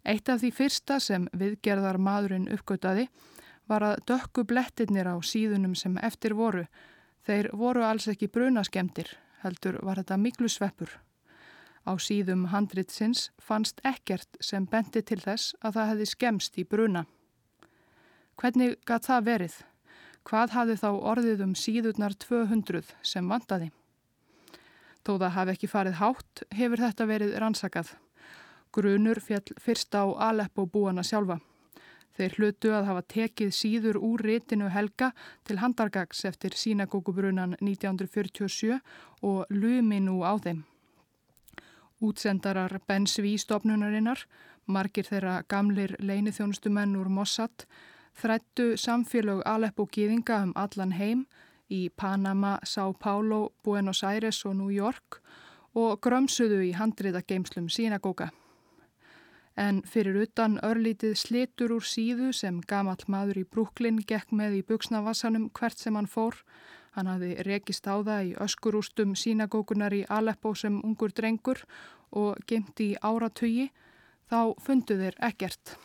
Eitt 0.05 0.29
af 0.29 0.43
því 0.43 0.51
fyrsta 0.53 0.99
sem 1.01 1.25
viðgerðar 1.33 1.97
maðurinn 1.97 2.45
uppgötaði 2.53 3.07
var 3.71 3.87
að 3.87 4.03
dökku 4.11 4.45
blettirnir 4.45 5.09
á 5.09 5.17
síðunum 5.17 5.73
sem 5.73 5.97
eftir 5.97 6.37
voru. 6.37 6.67
Þeir 7.25 7.49
voru 7.57 7.87
alls 7.87 8.05
ekki 8.11 8.29
brunaskemdir, 8.29 9.09
heldur 9.41 9.79
var 9.81 10.03
þetta 10.03 10.19
miklu 10.19 10.51
sveppur. 10.51 10.93
Á 11.83 11.99
síðum 11.99 12.47
handritsins 12.53 13.27
fannst 13.43 13.81
ekkert 13.83 14.39
sem 14.39 14.65
bendi 14.65 15.01
til 15.03 15.19
þess 15.19 15.51
að 15.59 15.77
það 15.77 15.89
hefði 15.91 16.09
skemst 16.13 16.57
í 16.57 16.63
bruna. 16.63 17.03
Hvernig 18.39 18.77
gæt 18.87 19.09
það 19.09 19.25
verið? 19.27 19.55
Hvað 20.23 20.53
hafði 20.55 20.75
þá 20.79 20.89
orðið 21.11 21.43
um 21.43 21.55
síðurnar 21.59 22.15
200 22.23 22.93
sem 23.03 23.27
vandaði? 23.27 23.69
Þó 25.03 25.17
það 25.19 25.35
hafi 25.35 25.53
ekki 25.57 25.67
farið 25.67 25.99
hátt 25.99 26.43
hefur 26.55 26.83
þetta 26.85 27.07
verið 27.09 27.35
rannsakað. 27.43 27.89
Grunur 28.73 29.19
fjall 29.19 29.51
fyrst 29.59 29.91
á 29.91 30.07
Aleppo 30.31 30.65
búana 30.65 31.03
sjálfa. 31.03 31.41
Þeir 32.15 32.35
hlutu 32.37 32.71
að 32.71 32.87
hafa 32.87 33.03
tekið 33.11 33.51
síður 33.57 33.99
úr 33.99 34.21
rétinu 34.23 34.69
Helga 34.71 35.11
til 35.43 35.59
handargags 35.59 36.23
eftir 36.29 36.55
sínagókubrunan 36.55 37.57
1947 37.59 38.79
og 39.25 39.49
lumi 39.51 39.99
nú 39.99 40.21
á 40.23 40.37
þeim. 40.39 40.63
Útsendarar 42.03 42.81
Ben 42.87 43.07
Sví 43.07 43.37
stopnunarinnar, 43.39 44.25
margir 44.67 45.07
þeirra 45.07 45.37
gamlir 45.47 45.95
leinithjónustumenn 46.03 46.97
úr 46.99 47.07
Mossad, 47.07 47.65
þrættu 48.19 48.73
samfélög 48.77 49.41
Aleppo 49.47 49.87
gýðinga 49.87 50.43
um 50.43 50.53
allan 50.59 50.93
heim 50.99 51.25
í 51.71 51.87
Panama, 51.95 52.57
São 52.67 52.93
Paulo, 52.99 53.53
Buenos 53.63 54.03
Aires 54.03 54.43
og 54.45 54.57
New 54.59 54.69
York 54.69 55.21
og 55.73 56.01
grömsuðu 56.03 56.61
í 56.67 56.73
handriðageimslum 56.77 57.71
sínagóka 57.71 58.33
en 59.55 59.81
fyrir 59.85 60.17
utan 60.23 60.57
örlítið 60.65 61.15
slitur 61.19 61.75
úr 61.75 61.85
síðu 61.85 62.31
sem 62.33 62.61
gamall 62.67 63.01
maður 63.07 63.43
í 63.43 63.45
Brúklinn 63.45 64.01
gekk 64.07 64.33
með 64.33 64.59
í 64.59 64.63
buksnavassanum 64.69 65.49
hvert 65.53 65.77
sem 65.77 65.95
hann 65.95 66.09
fór. 66.09 66.39
Hann 66.93 67.09
hafði 67.09 67.31
rekist 67.47 67.87
á 67.89 67.97
það 68.05 68.27
í 68.29 68.35
öskurústum 68.45 69.15
sínagókunar 69.17 69.95
í 69.97 70.03
Aleppo 70.09 70.53
sem 70.53 70.77
ungur 70.85 71.13
drengur 71.15 71.63
og 72.13 72.37
gemt 72.45 72.79
í 72.85 72.93
áratögi, 73.01 73.71
þá 74.29 74.53
fundu 74.61 74.99
þeir 74.99 75.17
ekkert. 75.29 75.75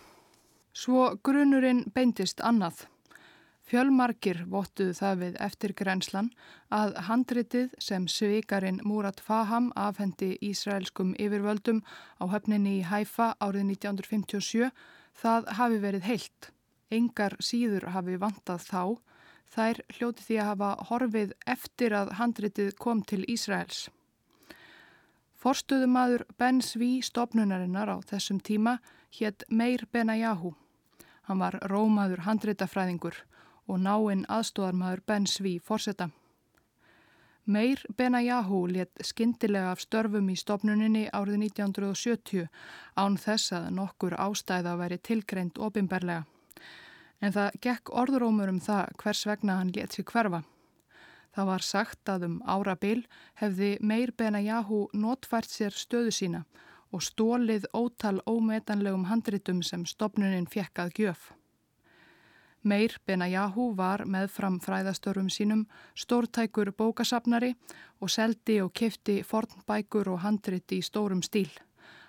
Svo 0.77 1.15
grunurinn 1.25 1.87
beintist 1.95 2.45
annað. 2.45 2.85
Fjölmarkir 3.69 4.47
vottuðu 4.49 4.95
það 4.97 5.17
við 5.23 5.35
eftir 5.45 5.73
grenslan 5.77 6.31
að 6.73 6.95
handritið 7.09 7.75
sem 7.85 8.07
sveikarinn 8.09 8.79
Murat 8.89 9.21
Faham 9.21 9.67
afhendi 9.77 10.37
Ísraelskum 10.41 11.11
yfirvöldum 11.21 11.83
á 12.17 12.25
höfninni 12.33 12.79
í 12.79 12.87
Haifa 12.89 13.35
árið 13.45 13.67
1957 13.75 14.71
það 15.21 15.53
hafi 15.59 15.83
verið 15.85 16.09
heilt. 16.09 16.51
Engar 16.89 17.37
síður 17.45 17.91
hafi 17.93 18.17
vantað 18.17 18.65
þá. 18.71 18.83
Þær 19.49 19.81
hljóti 19.97 20.25
því 20.27 20.37
að 20.41 20.49
hafa 20.51 20.71
horfið 20.91 21.33
eftir 21.47 21.95
að 21.97 22.13
handritið 22.19 22.75
kom 22.77 23.01
til 23.03 23.25
Ísraels. 23.25 23.89
Forstuðumadur 25.39 26.27
Ben 26.39 26.61
Sví 26.61 26.99
stopnunarinnar 27.07 27.89
á 27.95 27.97
þessum 28.03 28.41
tíma 28.43 28.79
hétt 29.15 29.45
Meir 29.49 29.87
Benayahu. 29.93 30.53
Hann 31.29 31.39
var 31.39 31.61
rómaður 31.71 32.25
handritafræðingur 32.27 33.23
og 33.69 33.79
náinn 33.85 34.25
aðstóðarmadur 34.29 35.05
Ben 35.07 35.27
Sví 35.27 35.59
fórseta. 35.61 36.11
Meir 37.49 37.81
Benayahu 37.97 38.67
let 38.69 38.91
skindilega 39.01 39.71
af 39.73 39.81
störfum 39.81 40.27
í 40.29 40.35
stopnuninni 40.37 41.07
árið 41.17 41.39
1970 41.47 42.49
án 43.01 43.17
þess 43.17 43.55
að 43.57 43.71
nokkur 43.79 44.19
ástæða 44.21 44.75
væri 44.77 44.99
tilgreint 44.99 45.57
ofinberlega. 45.57 46.27
En 47.21 47.35
það 47.35 47.59
gekk 47.65 47.91
orðurómur 47.91 48.53
um 48.53 48.61
það 48.63 48.95
hvers 49.03 49.25
vegna 49.27 49.59
hann 49.59 49.73
let 49.75 49.97
sér 49.97 50.07
hverfa. 50.07 50.43
Það 51.35 51.47
var 51.51 51.63
sagt 51.63 52.11
að 52.11 52.25
um 52.29 52.37
árabil 52.47 53.03
hefði 53.39 53.77
Meir 53.81 54.13
Benayahu 54.17 54.87
notfært 54.95 55.51
sér 55.51 55.75
stöðu 55.75 56.15
sína 56.15 56.45
og 56.91 57.05
stólið 57.05 57.69
ótal 57.77 58.19
ómetanlegum 58.27 59.05
handritum 59.11 59.61
sem 59.63 59.85
stopnunin 59.87 60.49
fjekkað 60.49 60.95
gjöf. 60.99 61.29
Meir 62.63 62.97
Benayahu 63.07 63.71
var 63.77 64.03
meðfram 64.05 64.59
fræðastörfum 64.61 65.29
sínum 65.31 65.67
stórtækur 65.95 66.73
bókasapnari 66.75 67.55
og 68.01 68.11
seldi 68.11 68.59
og 68.65 68.73
kefti 68.75 69.21
fornbækur 69.23 70.11
og 70.15 70.23
handrit 70.25 70.75
í 70.75 70.83
stórum 70.83 71.23
stíl. 71.23 71.51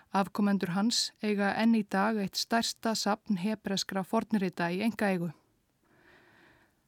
Afkomendur 0.09 0.71
hans 0.73 1.11
eiga 1.21 1.51
enn 1.61 1.75
í 1.77 1.83
dag 1.85 2.17
eitt 2.17 2.39
stærsta 2.39 2.95
sapn 2.97 3.37
hebreskra 3.37 4.01
fornrita 4.01 4.71
í 4.73 4.81
enga 4.81 5.11
eigu. 5.13 5.29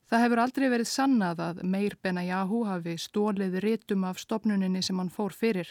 Það 0.09 0.23
hefur 0.25 0.39
aldrei 0.43 0.65
verið 0.73 0.89
sannað 0.89 1.41
að 1.45 1.59
Meir 1.63 1.93
Benayahu 2.01 2.65
hafi 2.67 2.97
stólið 2.99 3.59
rítum 3.63 4.03
af 4.09 4.17
stopnuninni 4.19 4.81
sem 4.83 4.97
hann 4.99 5.13
fór 5.13 5.31
fyrir. 5.31 5.69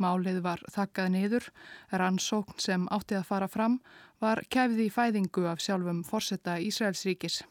Málið 0.00 0.40
var 0.42 0.62
þakkað 0.72 1.10
niður, 1.14 1.44
rannsókn 1.92 2.58
sem 2.58 2.86
áttið 2.90 3.20
að 3.20 3.28
fara 3.28 3.48
fram 3.52 3.76
var 4.24 4.40
kæfði 4.48 4.88
í 4.88 4.94
fæðingu 4.94 5.44
af 5.46 5.60
sjálfum 5.60 6.00
forsetta 6.08 6.56
Ísraelsríkis. 6.58 7.42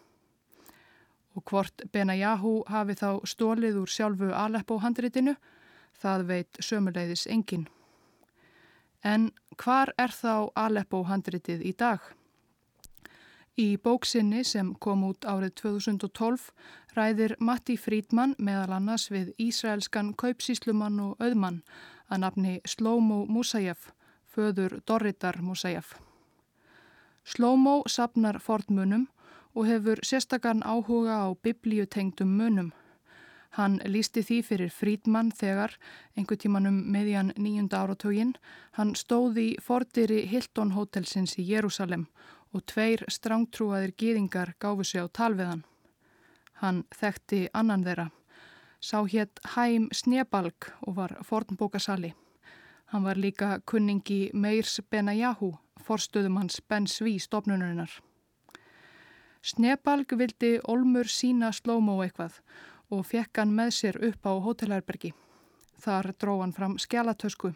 Og 1.38 1.46
hvort 1.48 1.86
Benayahu 1.94 2.64
hafi 2.68 2.98
þá 2.98 3.22
stólið 3.24 3.84
úr 3.84 3.94
sjálfu 3.94 4.34
Aleppo 4.36 4.82
handritinu, 4.82 5.38
það 6.02 6.26
veit 6.34 6.60
sömuleiðis 6.60 7.30
engin. 7.30 7.70
En 9.04 9.32
hvar 9.58 9.94
er 9.98 10.14
þá 10.14 10.52
Aleppo 10.56 11.04
handritið 11.10 11.64
í 11.66 11.74
dag? 11.78 12.02
Í 13.58 13.78
bóksinni 13.78 14.44
sem 14.48 14.74
kom 14.80 15.04
út 15.04 15.26
árið 15.28 15.56
2012 15.62 16.52
ræðir 16.96 17.34
Matti 17.40 17.76
Frídmann 17.78 18.36
meðal 18.40 18.78
annars 18.78 19.10
við 19.12 19.34
Ísraelskan 19.42 20.14
kaupsíslumann 20.14 21.00
og 21.04 21.20
auðmann 21.20 21.62
að 22.12 22.24
nafni 22.24 22.54
Slómo 22.66 23.26
Musajev, 23.28 23.92
föður 24.32 24.80
Dorritar 24.88 25.42
Musajev. 25.42 25.96
Slómo 27.26 27.82
sapnar 27.88 28.40
fornmunum 28.40 29.08
og 29.54 29.68
hefur 29.68 30.00
sérstakarn 30.06 30.64
áhuga 30.64 31.26
á 31.26 31.30
biblíutengdum 31.36 32.38
munum. 32.38 32.72
Hann 33.58 33.82
lísti 33.84 34.22
því 34.24 34.38
fyrir 34.48 34.70
Frídmann 34.72 35.32
þegar, 35.36 35.74
einhver 36.16 36.38
tímanum 36.40 36.78
meðjan 36.94 37.34
nýjunda 37.36 37.82
áratögin, 37.84 38.36
hann 38.78 38.94
stóði 38.96 39.50
í 39.50 39.58
fordýri 39.60 40.22
Hilton 40.32 40.72
Hotelsins 40.72 41.36
í 41.36 41.44
Jérúsalem 41.50 42.06
og 42.56 42.64
tveir 42.72 43.04
strángtrúaðir 43.12 43.92
gýðingar 44.00 44.54
gáfu 44.60 44.88
sig 44.88 45.04
á 45.04 45.08
talveðan. 45.12 45.66
Hann 46.64 46.86
þekkti 46.96 47.50
annan 47.54 47.84
þeirra, 47.84 48.08
sá 48.80 49.04
hétt 49.04 49.44
Hæm 49.56 49.90
Snebalg 49.92 50.72
og 50.88 50.96
var 50.96 51.18
fornbókasali. 51.28 52.14
Hann 52.92 53.04
var 53.04 53.20
líka 53.20 53.60
kunningi 53.66 54.32
Meirs 54.34 54.80
Benayahu, 54.90 55.58
forstöðum 55.80 56.40
hans 56.40 56.62
Ben 56.70 56.88
Sví 56.88 57.18
stopnunarinnar. 57.20 57.92
Snebalg 59.42 60.12
vildi 60.16 60.60
Olmur 60.70 61.08
sína 61.10 61.50
slómó 61.52 61.98
eitthvað 62.04 62.40
og 62.92 63.06
fekk 63.08 63.42
hann 63.42 63.54
með 63.56 63.74
sér 63.78 64.00
upp 64.12 64.28
á 64.28 64.34
hótelherbergi. 64.46 65.14
Þar 65.82 66.12
dró 66.20 66.34
hann 66.42 66.54
fram 66.54 66.78
skjálatösku. 66.78 67.54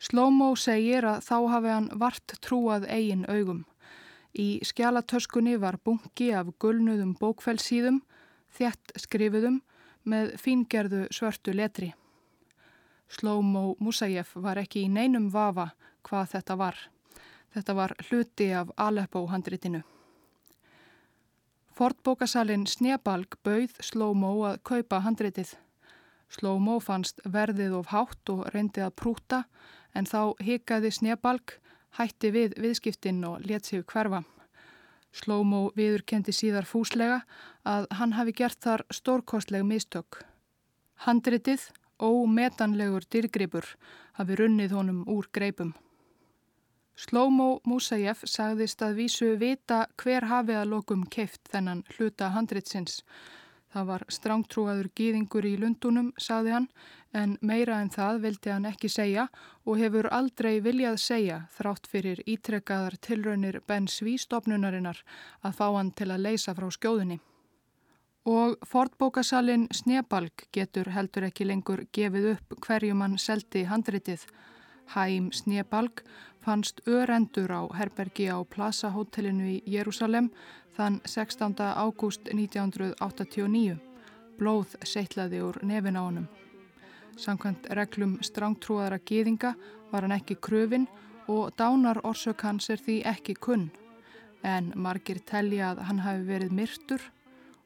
Slómó 0.00 0.54
segir 0.56 1.04
að 1.04 1.26
þá 1.26 1.36
hafi 1.52 1.72
hann 1.74 1.90
vart 2.00 2.36
trúað 2.40 2.86
eigin 2.88 3.26
augum. 3.28 3.66
Í 4.32 4.62
skjálatöskunni 4.64 5.58
var 5.60 5.76
bunki 5.84 6.30
af 6.32 6.54
gulnuðum 6.62 7.16
bókfellsíðum, 7.20 8.00
þjætt 8.56 8.94
skrifuðum 9.04 9.60
með 10.08 10.36
fíngerðu 10.40 11.04
svörtu 11.12 11.52
letri. 11.52 11.92
Slómó 13.10 13.74
Musajev 13.82 14.32
var 14.38 14.62
ekki 14.62 14.86
í 14.86 14.92
neinum 14.92 15.28
vafa 15.34 15.72
hvað 16.06 16.36
þetta 16.36 16.56
var. 16.56 16.76
Þetta 17.50 17.74
var 17.74 17.96
hluti 18.06 18.52
af 18.54 18.70
Aleppo 18.78 19.26
handritinu. 19.26 19.82
Fortbókasalinn 21.80 22.66
Snebalg 22.68 23.38
bauð 23.40 23.78
Slómó 23.80 24.34
að 24.44 24.58
kaupa 24.68 24.98
handritið. 25.00 25.54
Slómó 26.28 26.74
fannst 26.84 27.22
verðið 27.24 27.78
of 27.78 27.88
hátt 27.88 28.32
og 28.34 28.42
reyndi 28.52 28.82
að 28.84 28.98
prúta 29.00 29.38
en 29.96 30.04
þá 30.04 30.36
hikaði 30.44 30.90
Snebalg, 30.92 31.54
hætti 31.96 32.34
við 32.36 32.58
viðskiptinn 32.60 33.24
og 33.24 33.48
let 33.48 33.72
sig 33.72 33.86
hverfa. 33.88 34.20
Slómó 35.08 35.70
viðurkendi 35.72 36.36
síðar 36.36 36.68
fúslega 36.68 37.22
að 37.64 37.88
hann 37.96 38.12
hafi 38.18 38.36
gert 38.36 38.60
þar 38.60 38.84
stórkostleg 38.92 39.64
mistök. 39.64 40.20
Handritið, 41.08 41.64
ómetanlegur 41.96 43.08
dyrgripur, 43.08 43.64
hafi 44.20 44.36
runnið 44.36 44.76
honum 44.76 45.06
úr 45.08 45.32
greipum. 45.32 45.72
Slómo 47.00 47.62
Musajev 47.64 48.26
sagðist 48.28 48.82
að 48.84 48.98
vísu 48.98 49.28
vita 49.40 49.86
hver 50.02 50.26
hafi 50.28 50.52
að 50.52 50.72
lokum 50.74 51.06
keift 51.08 51.48
þennan 51.48 51.80
hluta 51.94 52.28
handritsins. 52.34 52.98
Það 53.72 53.86
var 53.88 54.04
strángtrúaður 54.12 54.90
gýðingur 54.98 55.48
í 55.48 55.54
lundunum, 55.62 56.10
sagði 56.20 56.52
hann, 56.56 56.66
en 57.16 57.38
meira 57.40 57.78
en 57.80 57.88
það 57.94 58.20
vildi 58.26 58.52
hann 58.52 58.68
ekki 58.68 58.90
segja 58.92 59.28
og 59.64 59.80
hefur 59.80 60.10
aldrei 60.12 60.60
viljað 60.60 61.00
segja 61.00 61.40
þrátt 61.56 61.88
fyrir 61.88 62.20
ítrekkaðar 62.26 62.98
tilraunir 63.00 63.60
Ben 63.64 63.88
Svístofnunarinnar 63.88 65.00
að 65.40 65.56
fá 65.56 65.66
hann 65.70 65.94
til 65.96 66.10
að 66.10 66.26
leysa 66.28 66.52
frá 66.58 66.68
skjóðunni. 66.68 67.20
Og 68.28 68.60
fortbókasalinn 68.68 69.70
Snebalg 69.72 70.50
getur 70.52 70.92
heldur 70.92 71.30
ekki 71.30 71.48
lengur 71.48 71.86
gefið 71.96 72.34
upp 72.34 72.60
hverjum 72.66 73.00
hann 73.06 73.16
seldi 73.16 73.64
handritið. 73.70 74.26
Hæim 74.90 75.30
Snebalg 75.32 76.02
fannst 76.40 76.80
örendur 76.88 77.52
á 77.52 77.62
herbergi 77.76 78.28
á 78.32 78.40
Plaza 78.48 78.90
hotellinu 78.90 79.44
í 79.44 79.62
Jérúsalem 79.68 80.30
þann 80.76 81.00
16. 81.04 81.54
ágúst 81.60 82.30
1989. 82.32 83.76
Blóð 84.38 84.76
seittlaði 84.84 85.42
úr 85.44 85.60
nefin 85.62 86.00
á 86.00 86.02
honum. 86.02 86.28
Samkvæmt 87.20 87.68
reglum 87.76 88.16
strángtrúaðara 88.24 89.00
gýðinga 89.04 89.54
var 89.92 90.06
hann 90.06 90.16
ekki 90.16 90.38
kröfin 90.40 90.88
og 91.28 91.52
dánar 91.60 92.00
orsök 92.04 92.40
hans 92.46 92.70
er 92.70 92.80
því 92.80 93.02
ekki 93.04 93.36
kunn. 93.36 93.70
En 94.42 94.72
margir 94.74 95.20
telja 95.20 95.74
að 95.74 95.84
hann 95.90 96.00
hafi 96.00 96.24
verið 96.24 96.56
myrtur 96.56 97.02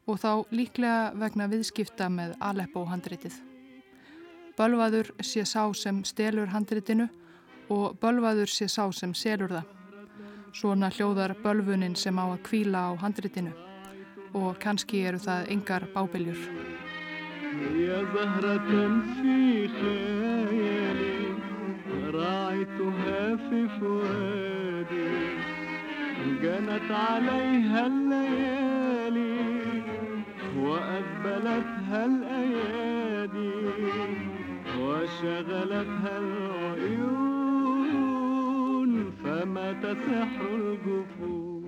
og 0.05 0.19
þá 0.19 0.31
líklega 0.51 1.13
vegna 1.15 1.47
viðskipta 1.47 2.09
með 2.11 2.35
Aleppo 2.43 2.83
handritið. 2.85 3.37
Bölvaður 4.55 5.13
sé 5.23 5.45
sá 5.47 5.63
sem 5.73 6.03
stelur 6.03 6.51
handritinu 6.51 7.07
og 7.68 7.96
bölvaður 8.02 8.50
sé 8.50 8.68
sá 8.68 8.90
sem 8.92 9.14
selur 9.14 9.50
það. 9.56 9.66
Svona 10.52 10.90
hljóðar 10.90 11.36
bölvunin 11.44 11.96
sem 11.96 12.18
á 12.18 12.24
að 12.26 12.42
kvíla 12.48 12.90
á 12.90 12.92
handritinu 13.02 13.52
og 14.34 14.58
kannski 14.62 15.04
eru 15.06 15.18
það 15.18 15.50
engar 15.54 15.86
bábiljur. 15.94 16.38
يا 17.50 18.04
زهرة 18.14 18.58
في 19.22 19.68
خيالي 19.68 21.34
راعيتها 22.14 23.36
في 23.36 23.68
فؤادي 23.80 25.10
جنت 26.42 26.90
عليها 26.90 27.86
الليالي 27.86 29.36
وأقبلتها 30.56 32.06
الأيادي 32.06 33.52
وشغلتها 34.80 36.18
العيون 36.18 37.33
فمات 39.25 39.81
سحر 39.81 40.49
الجفون 40.55 41.63